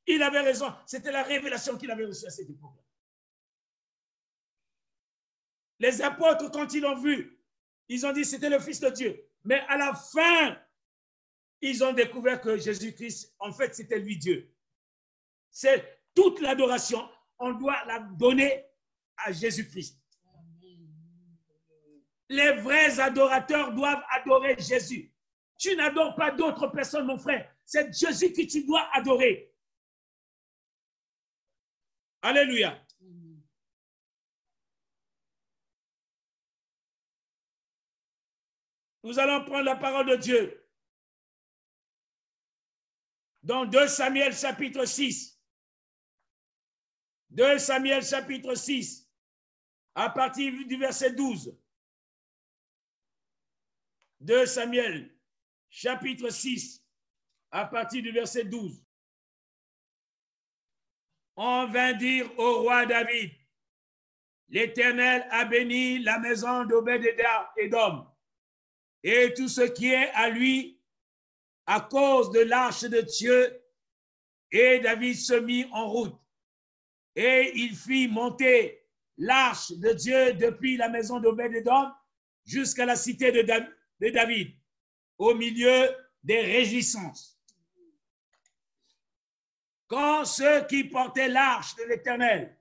[0.05, 2.77] Il avait raison, c'était la révélation qu'il avait reçue à cette époque.
[5.79, 7.43] Les apôtres, quand ils l'ont vu,
[7.87, 9.27] ils ont dit c'était le Fils de Dieu.
[9.43, 10.61] Mais à la fin,
[11.61, 14.55] ils ont découvert que Jésus-Christ, en fait, c'était lui Dieu.
[15.49, 18.65] C'est toute l'adoration, on doit la donner
[19.17, 19.97] à Jésus-Christ.
[22.29, 25.11] Les vrais adorateurs doivent adorer Jésus.
[25.57, 27.51] Tu n'adores pas d'autres personnes, mon frère.
[27.65, 29.53] C'est Jésus que tu dois adorer.
[32.21, 32.79] Alléluia.
[39.03, 40.69] Nous allons prendre la parole de Dieu.
[43.41, 45.38] Dans 2 Samuel chapitre 6.
[47.31, 49.07] 2 Samuel chapitre 6,
[49.95, 51.55] à partir du verset 12.
[54.21, 55.15] 2 Samuel
[55.69, 56.83] chapitre 6,
[57.51, 58.83] à partir du verset 12.
[61.35, 63.31] On vint dire au roi David,
[64.49, 68.07] l'Éternel a béni la maison d'Obed-Edom
[69.03, 70.81] et tout ce qui est à lui
[71.67, 73.63] à cause de l'arche de Dieu.
[74.51, 76.19] Et David se mit en route
[77.15, 78.85] et il fit monter
[79.17, 81.91] l'arche de Dieu depuis la maison d'Obed-Edom
[82.45, 83.67] jusqu'à la cité de, Da-
[83.99, 84.55] de David,
[85.17, 85.89] au milieu
[86.23, 87.37] des réjouissances.
[89.87, 92.57] Quand ceux qui portaient l'arche de l'Éternel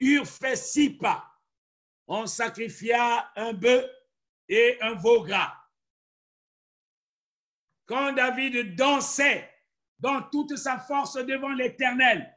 [0.00, 1.24] eurent fait six pas,
[2.06, 3.84] on sacrifia un bœuf
[4.48, 5.54] et un veau gras.
[7.86, 9.48] Quand David dansait
[9.98, 12.34] dans toute sa force devant l'Éternel,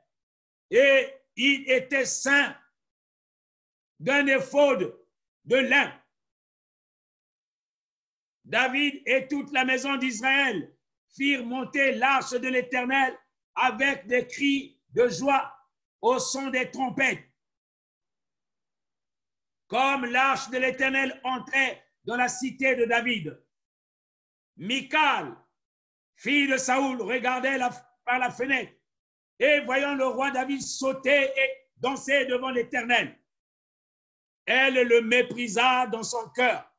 [0.70, 2.56] et il était saint
[4.00, 4.98] d'un éphode
[5.46, 5.94] de lin.
[8.44, 10.76] David et toute la maison d'Israël
[11.16, 13.18] firent monter l'arche de l'Éternel
[13.56, 15.56] avec des cris de joie
[16.02, 17.28] au son des trompettes.
[19.68, 23.42] Comme l'arche de l'Éternel entrait dans la cité de David.
[24.58, 25.38] Michal,
[26.16, 27.60] fille de Saoul, regardait
[28.04, 28.74] par la fenêtre
[29.42, 33.20] et voyant le roi David sauter et danser devant l'Éternel,
[34.46, 36.72] elle le méprisa dans son cœur.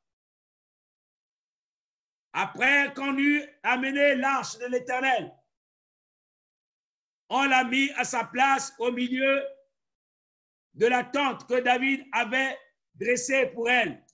[2.33, 5.35] Après qu'on eut amené l'arche de l'Éternel,
[7.29, 9.45] on l'a mis à sa place au milieu
[10.75, 12.57] de la tente que David avait
[12.95, 14.05] dressée pour elle.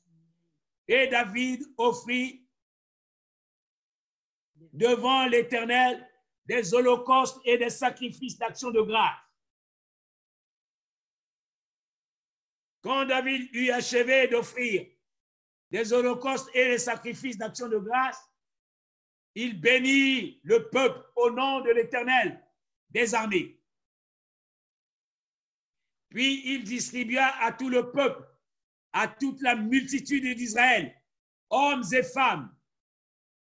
[0.86, 2.48] Et David offrit
[4.72, 6.07] devant l'Éternel
[6.48, 9.20] des holocaustes et des sacrifices d'action de grâce.
[12.82, 14.88] Quand David eut achevé d'offrir
[15.70, 18.18] des holocaustes et des sacrifices d'action de grâce,
[19.34, 22.42] il bénit le peuple au nom de l'Éternel
[22.88, 23.60] des armées.
[26.08, 28.26] Puis il distribua à tout le peuple,
[28.94, 30.98] à toute la multitude d'Israël,
[31.50, 32.56] hommes et femmes,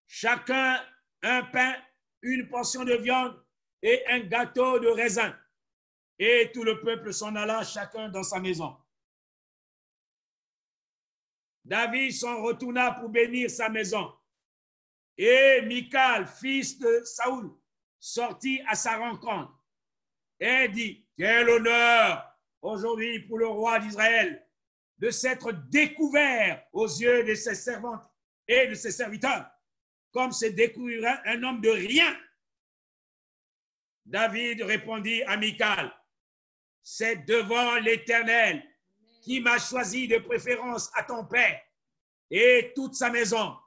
[0.08, 0.82] chacun
[1.22, 1.76] un pain,
[2.26, 3.40] une portion de viande
[3.82, 5.34] et un gâteau de raisin.
[6.18, 8.76] Et tout le peuple s'en alla chacun dans sa maison.
[11.64, 14.12] David s'en retourna pour bénir sa maison.
[15.18, 17.52] Et Michal, fils de Saoul,
[18.00, 19.54] sortit à sa rencontre
[20.40, 24.46] et dit, quel honneur aujourd'hui pour le roi d'Israël
[24.98, 28.04] de s'être découvert aux yeux de ses servantes
[28.48, 29.50] et de ses serviteurs,
[30.16, 32.18] comme se découvrirait un homme de rien.
[34.06, 35.38] David répondit à
[36.82, 38.64] c'est devant l'Éternel
[39.24, 41.62] qui m'a choisi de préférence à ton père
[42.32, 43.58] et toute sa maison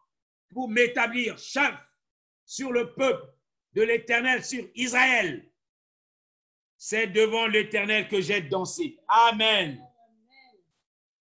[0.49, 1.74] pour m'établir chef
[2.46, 3.28] sur le peuple
[3.74, 5.53] de l'Éternel, sur Israël.
[6.78, 8.99] C'est devant l'Éternel que j'ai dansé.
[9.07, 9.78] Amen.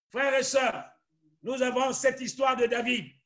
[0.10, 0.90] Frères et sœurs,
[1.44, 3.17] nous avons cette histoire de David.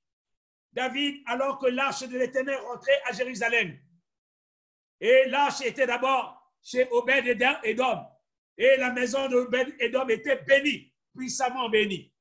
[0.74, 3.78] David, alors que l'arche de l'Éternel rentrait à Jérusalem,
[5.00, 8.06] et l'arche était d'abord chez Obed-Edom,
[8.58, 12.14] et la maison d'Obed-Edom était bénie, puissamment bénie.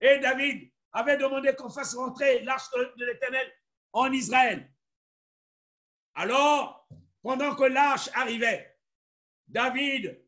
[0.00, 3.52] Et David avait demandé qu'on fasse rentrer l'arche de l'Éternel
[3.92, 4.70] en Israël.
[6.14, 6.88] Alors,
[7.22, 8.78] pendant que l'arche arrivait,
[9.48, 10.22] David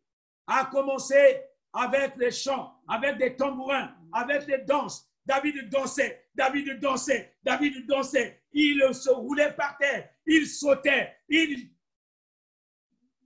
[0.46, 1.42] a commencé
[1.72, 5.10] avec les chants, avec des tambourins, avec les danses.
[5.26, 8.42] David dansait, David dansait, David dansait.
[8.52, 11.16] Il se roulait par terre, il sautait.
[11.28, 11.70] Il...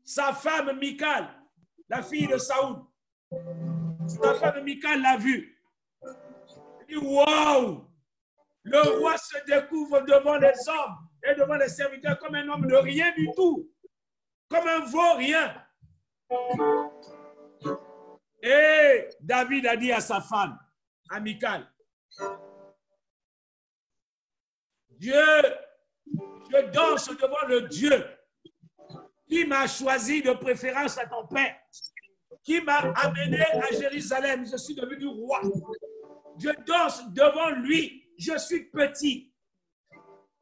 [0.04, 1.28] Sa femme Michal,
[1.88, 2.76] la fille de Saoul,
[4.06, 5.60] sa femme Michal l'a vu.
[6.88, 7.84] Il dit, wow!
[8.62, 12.74] Le roi se découvre devant les hommes et devant les serviteurs comme un homme de
[12.74, 13.70] rien du tout,
[14.48, 15.64] comme un vaurien.
[18.42, 20.58] Et David a dit à sa femme,
[21.10, 21.66] à Michal,
[24.90, 25.14] Dieu,
[26.50, 28.04] je danse devant le Dieu
[29.28, 31.56] qui m'a choisi de préférence à ton père,
[32.42, 34.46] qui m'a amené à Jérusalem.
[34.46, 35.40] Je suis devenu roi.
[36.38, 38.10] Je danse devant lui.
[38.18, 39.32] Je suis petit.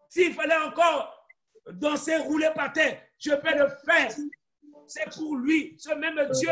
[0.09, 1.29] S'il fallait encore
[1.73, 3.03] danser, rouler par terre.
[3.19, 4.11] Je peux le faire.
[4.87, 6.51] C'est pour lui, ce même Dieu.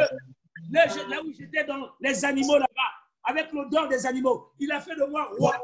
[0.70, 0.87] Là,
[1.22, 5.31] où j'étais dans les animaux là-bas, avec l'odeur des animaux, il a fait de moi
[5.39, 5.57] roi.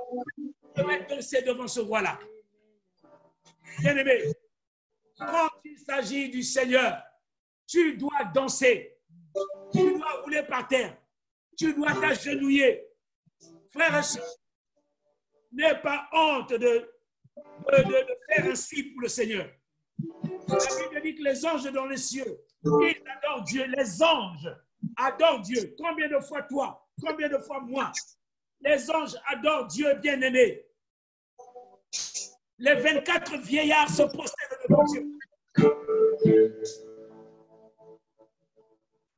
[0.77, 2.19] Je vais danser devant ce roi-là.
[3.81, 4.33] Bien-aimé,
[5.19, 7.03] quand il s'agit du Seigneur,
[7.67, 8.97] tu dois danser.
[9.73, 10.97] Tu dois rouler par terre.
[11.57, 12.87] Tu dois t'agenouiller.
[13.73, 14.21] Frère et
[15.53, 19.49] n'aie pas honte de, de, de- de faire ainsi pour le Seigneur.
[20.49, 20.57] La
[20.89, 23.67] Bible dit que les anges dans les cieux, ils adorent Dieu.
[23.67, 24.51] Les anges
[24.97, 25.75] adorent Dieu.
[25.79, 27.93] Combien de fois toi Combien de fois moi
[28.61, 30.65] Les anges adorent Dieu bien-aimé.
[32.59, 35.19] Les 24 vieillards se prosternent devant Dieu.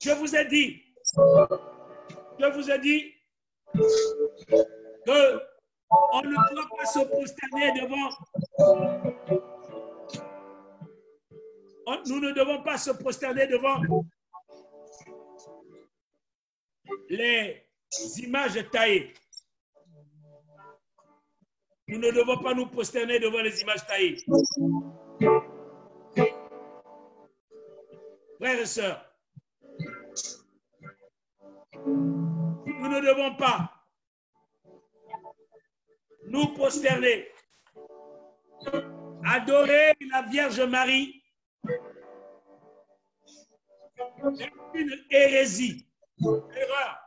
[0.00, 0.82] Je vous ai dit,
[1.16, 3.14] je vous ai dit
[3.74, 5.40] que
[6.12, 8.08] on ne doit pas se prosterner devant.
[12.06, 13.80] nous ne devons pas se prosterner devant
[17.08, 17.66] les
[18.18, 19.12] images taillées.
[21.88, 24.16] Nous ne devons pas nous prosterner devant les images taillées.
[28.40, 29.12] Frères et sœurs,
[31.84, 33.72] nous ne devons pas
[36.24, 37.28] nous prosterner,
[39.24, 41.22] adorer la Vierge Marie.
[44.34, 45.86] C'est une hérésie,
[46.20, 47.01] erreur.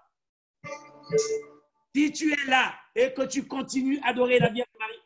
[1.95, 5.01] Si tu es là et que tu continues à adorer la Vierge Marie,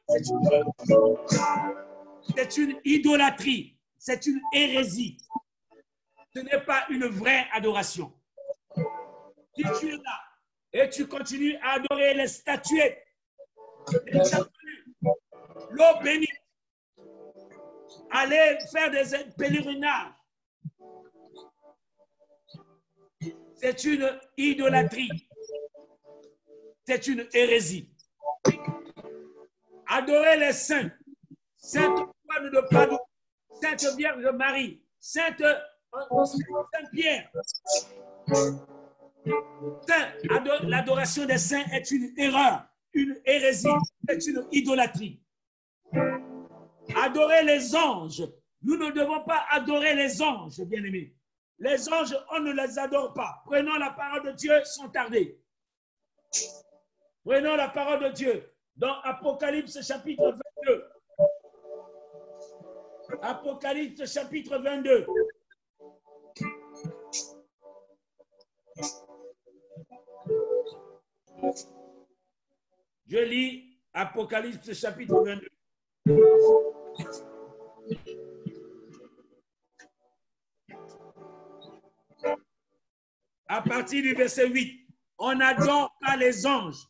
[2.35, 5.17] c'est une idolâtrie, c'est une hérésie.
[6.35, 8.13] Ce n'est pas une vraie adoration.
[9.55, 10.21] Si tu es là
[10.73, 13.05] et tu continues à adorer les statuettes,
[15.71, 16.29] l'eau bénite,
[18.11, 19.05] aller faire des
[19.37, 20.13] pèlerinages,
[23.55, 25.28] c'est une idolâtrie.
[26.89, 27.87] C'est une hérésie.
[29.85, 30.89] Adorer les saints,
[31.55, 32.97] Sainte de Padoue,
[33.61, 37.31] Sainte Vierge Marie, Sainte euh, Saint Pierre.
[40.63, 43.67] L'adoration des saints est une erreur, une hérésie,
[44.07, 45.21] c'est une idolâtrie.
[46.95, 48.23] Adorer les anges,
[48.63, 51.13] nous ne devons pas adorer les anges, bien-aimés.
[51.59, 53.43] Les anges, on ne les adore pas.
[53.45, 55.39] Prenons la parole de Dieu sans tarder.
[57.29, 58.43] Prenons la parole de Dieu
[58.75, 60.83] dans Apocalypse chapitre 22.
[63.21, 65.05] Apocalypse chapitre 22.
[73.05, 75.47] Je lis Apocalypse chapitre 22.
[83.47, 84.87] À partir du verset 8,
[85.19, 86.88] on n'adore pas les anges,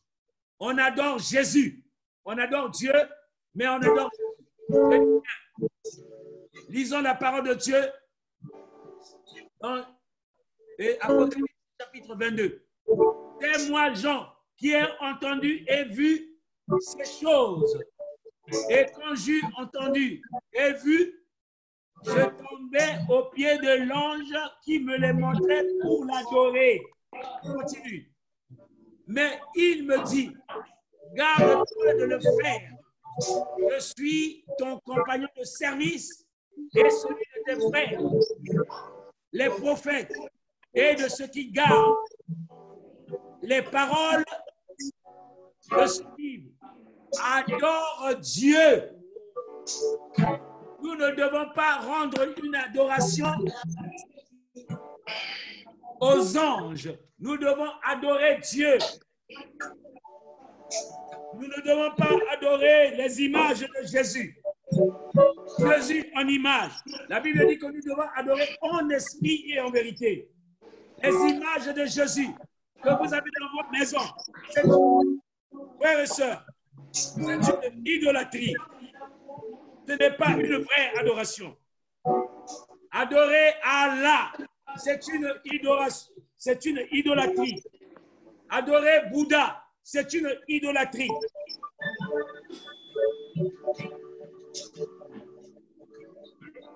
[0.59, 1.83] on adore Jésus.
[2.25, 2.93] On adore Dieu,
[3.55, 4.11] mais on adore.
[6.69, 7.81] Lisons la parole de Dieu
[9.61, 9.83] dans
[11.01, 12.65] Apocalypse chapitre 22.
[13.41, 16.37] C'est moi, Jean, qui ai entendu et vu
[16.79, 17.79] ces choses.
[18.69, 20.21] Et quand j'eus entendu
[20.53, 21.23] et vu,
[22.05, 26.81] je tombais au pied de l'ange qui me les montrait pour l'adorer.
[27.43, 28.08] Continue.
[29.11, 30.31] Mais il me dit,
[31.15, 32.61] garde-toi de le faire.
[33.71, 36.27] Je suis ton compagnon de service
[36.75, 37.99] et celui de tes frères,
[39.31, 40.13] les prophètes,
[40.75, 41.95] et de ceux qui gardent
[43.41, 44.23] les paroles
[45.71, 46.51] de ce livre.
[47.19, 48.91] Adore Dieu.
[50.83, 53.25] Nous ne devons pas rendre une adoration
[55.99, 56.93] aux anges.
[57.19, 58.77] Nous devons adorer Dieu.
[61.35, 64.41] Nous ne devons pas adorer les images de Jésus.
[65.59, 66.71] Jésus en image.
[67.09, 70.29] La Bible dit que nous devons adorer en esprit et en vérité.
[71.03, 72.29] Les images de Jésus
[72.81, 73.99] que vous avez dans votre maison,
[74.51, 74.63] c'est
[75.79, 76.45] frères et sœurs,
[76.91, 78.55] c'est une idolâtrie.
[79.87, 81.57] Ce n'est pas une vraie adoration.
[82.91, 84.31] Adorer Allah,
[84.77, 85.33] c'est une.
[86.39, 87.61] C'est une idolâtrie.
[88.49, 91.09] Adorer Bouddha, c'est une idolâtrie.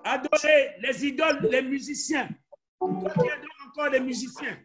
[0.04, 2.28] Adorer les idoles, les musiciens.
[2.78, 4.58] Toi qui adores encore les musiciens,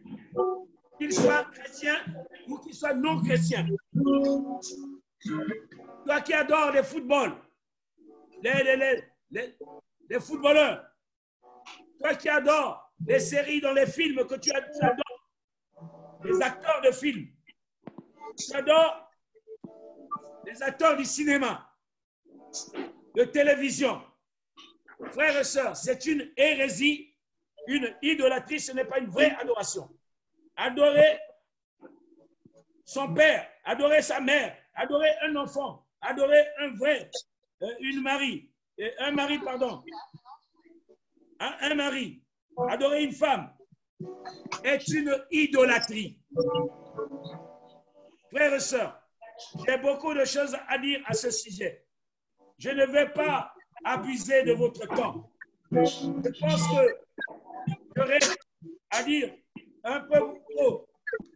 [0.98, 2.04] qu'ils soient chrétiens
[2.46, 3.66] ou qu'ils soient non chrétiens.
[6.04, 7.32] Toi qui adores le football,
[8.42, 9.56] les, les, les,
[10.10, 10.84] les, footballeurs,
[11.98, 15.28] toi qui adores les séries dans les films que tu ad- tu adores,
[16.24, 17.28] les acteurs de films,
[18.38, 19.10] tu adores
[20.46, 21.66] les acteurs du cinéma,
[23.14, 24.02] de télévision.
[25.12, 27.14] Frères et sœurs, c'est une hérésie,
[27.66, 29.88] une idolâtrie, ce n'est pas une vraie adoration.
[30.56, 31.18] Adorer
[32.84, 37.10] son père, adorer sa mère, adorer un enfant, adorer un vrai,
[37.62, 39.82] euh, une mari, euh, un mari, pardon,
[41.38, 42.22] un, un mari,
[42.68, 43.50] adorer une femme
[44.64, 46.18] est une idolâtrie.
[48.32, 49.00] Frères et sœurs,
[49.66, 51.84] j'ai beaucoup de choses à dire à ce sujet.
[52.58, 53.52] Je ne vais pas
[53.84, 55.30] abuser de votre temps.
[55.72, 56.96] Je pense que
[57.96, 58.18] j'aurais
[58.90, 59.34] à dire
[59.84, 60.18] un peu
[60.54, 60.86] trop.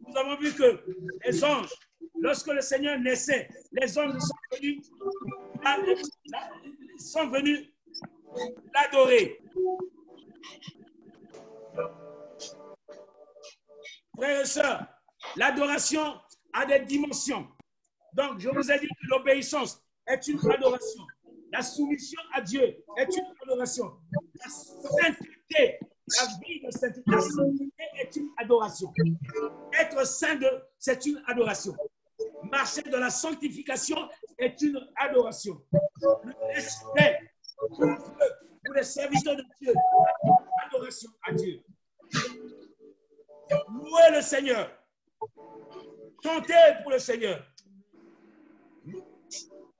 [0.06, 0.84] Nous avons vu que
[1.24, 1.72] les anges,
[2.20, 4.82] lorsque le Seigneur naissait, les anges sont venus,
[6.98, 7.70] sont venus
[8.74, 9.40] l'adorer.
[14.16, 14.86] Frères et sœurs,
[15.36, 16.20] l'adoration
[16.52, 17.46] a des dimensions.
[18.12, 21.04] Donc, je vous ai dit que l'obéissance est une adoration.
[21.52, 22.62] La soumission à Dieu
[22.96, 23.92] est une adoration.
[24.42, 25.78] La sainteté,
[26.18, 28.92] la vie de sainteté, la sainteté est une adoration.
[29.72, 30.38] Être saint,
[30.78, 31.74] c'est une adoration.
[32.50, 33.96] Marcher dans la sanctification
[34.38, 35.60] est une adoration.
[35.70, 37.18] Le respect
[37.68, 40.34] pour les serviteurs de Dieu, est une
[40.66, 41.62] adoration à Dieu.
[43.85, 44.70] Louer le Seigneur?
[46.22, 47.45] Chanter pour le Seigneur.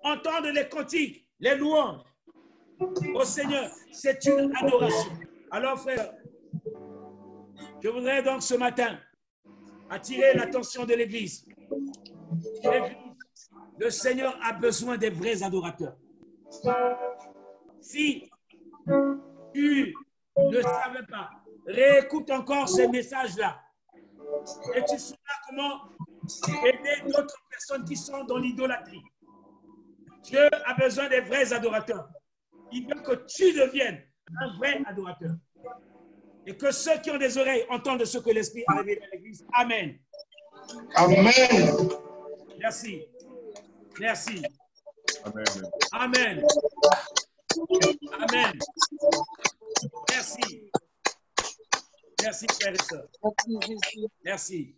[0.03, 2.03] Entendre les cantiques, les louanges
[3.15, 5.11] au Seigneur, c'est une adoration.
[5.51, 6.13] Alors, frère,
[7.83, 8.99] je voudrais donc ce matin
[9.89, 11.47] attirer l'attention de l'Église.
[12.63, 12.97] L'Église,
[13.79, 15.97] le Seigneur a besoin des vrais adorateurs.
[17.81, 18.31] Si
[19.55, 19.95] tu
[20.37, 21.31] ne savais pas,
[21.67, 23.64] réécoute encore ces messages-là
[24.75, 25.19] et tu sauras
[25.49, 25.81] comment
[26.65, 29.03] aider d'autres personnes qui sont dans l'idolâtrie.
[30.23, 32.09] Dieu a besoin des vrais adorateurs.
[32.73, 34.03] Il veut que tu deviennes
[34.41, 35.35] un vrai adorateur.
[36.47, 39.47] Et que ceux qui ont des oreilles entendent ce que l'Esprit a révélé à l'Église.
[39.55, 39.99] Amen.
[40.97, 41.33] Amen.
[42.59, 43.03] Merci.
[44.01, 44.43] Merci.
[45.25, 45.45] Amen.
[45.93, 46.47] Amen.
[48.13, 48.53] Amen.
[50.11, 50.71] Merci.
[52.25, 52.79] Merci, frères et.
[53.23, 54.07] Merci, Jésus.
[54.25, 54.75] Merci.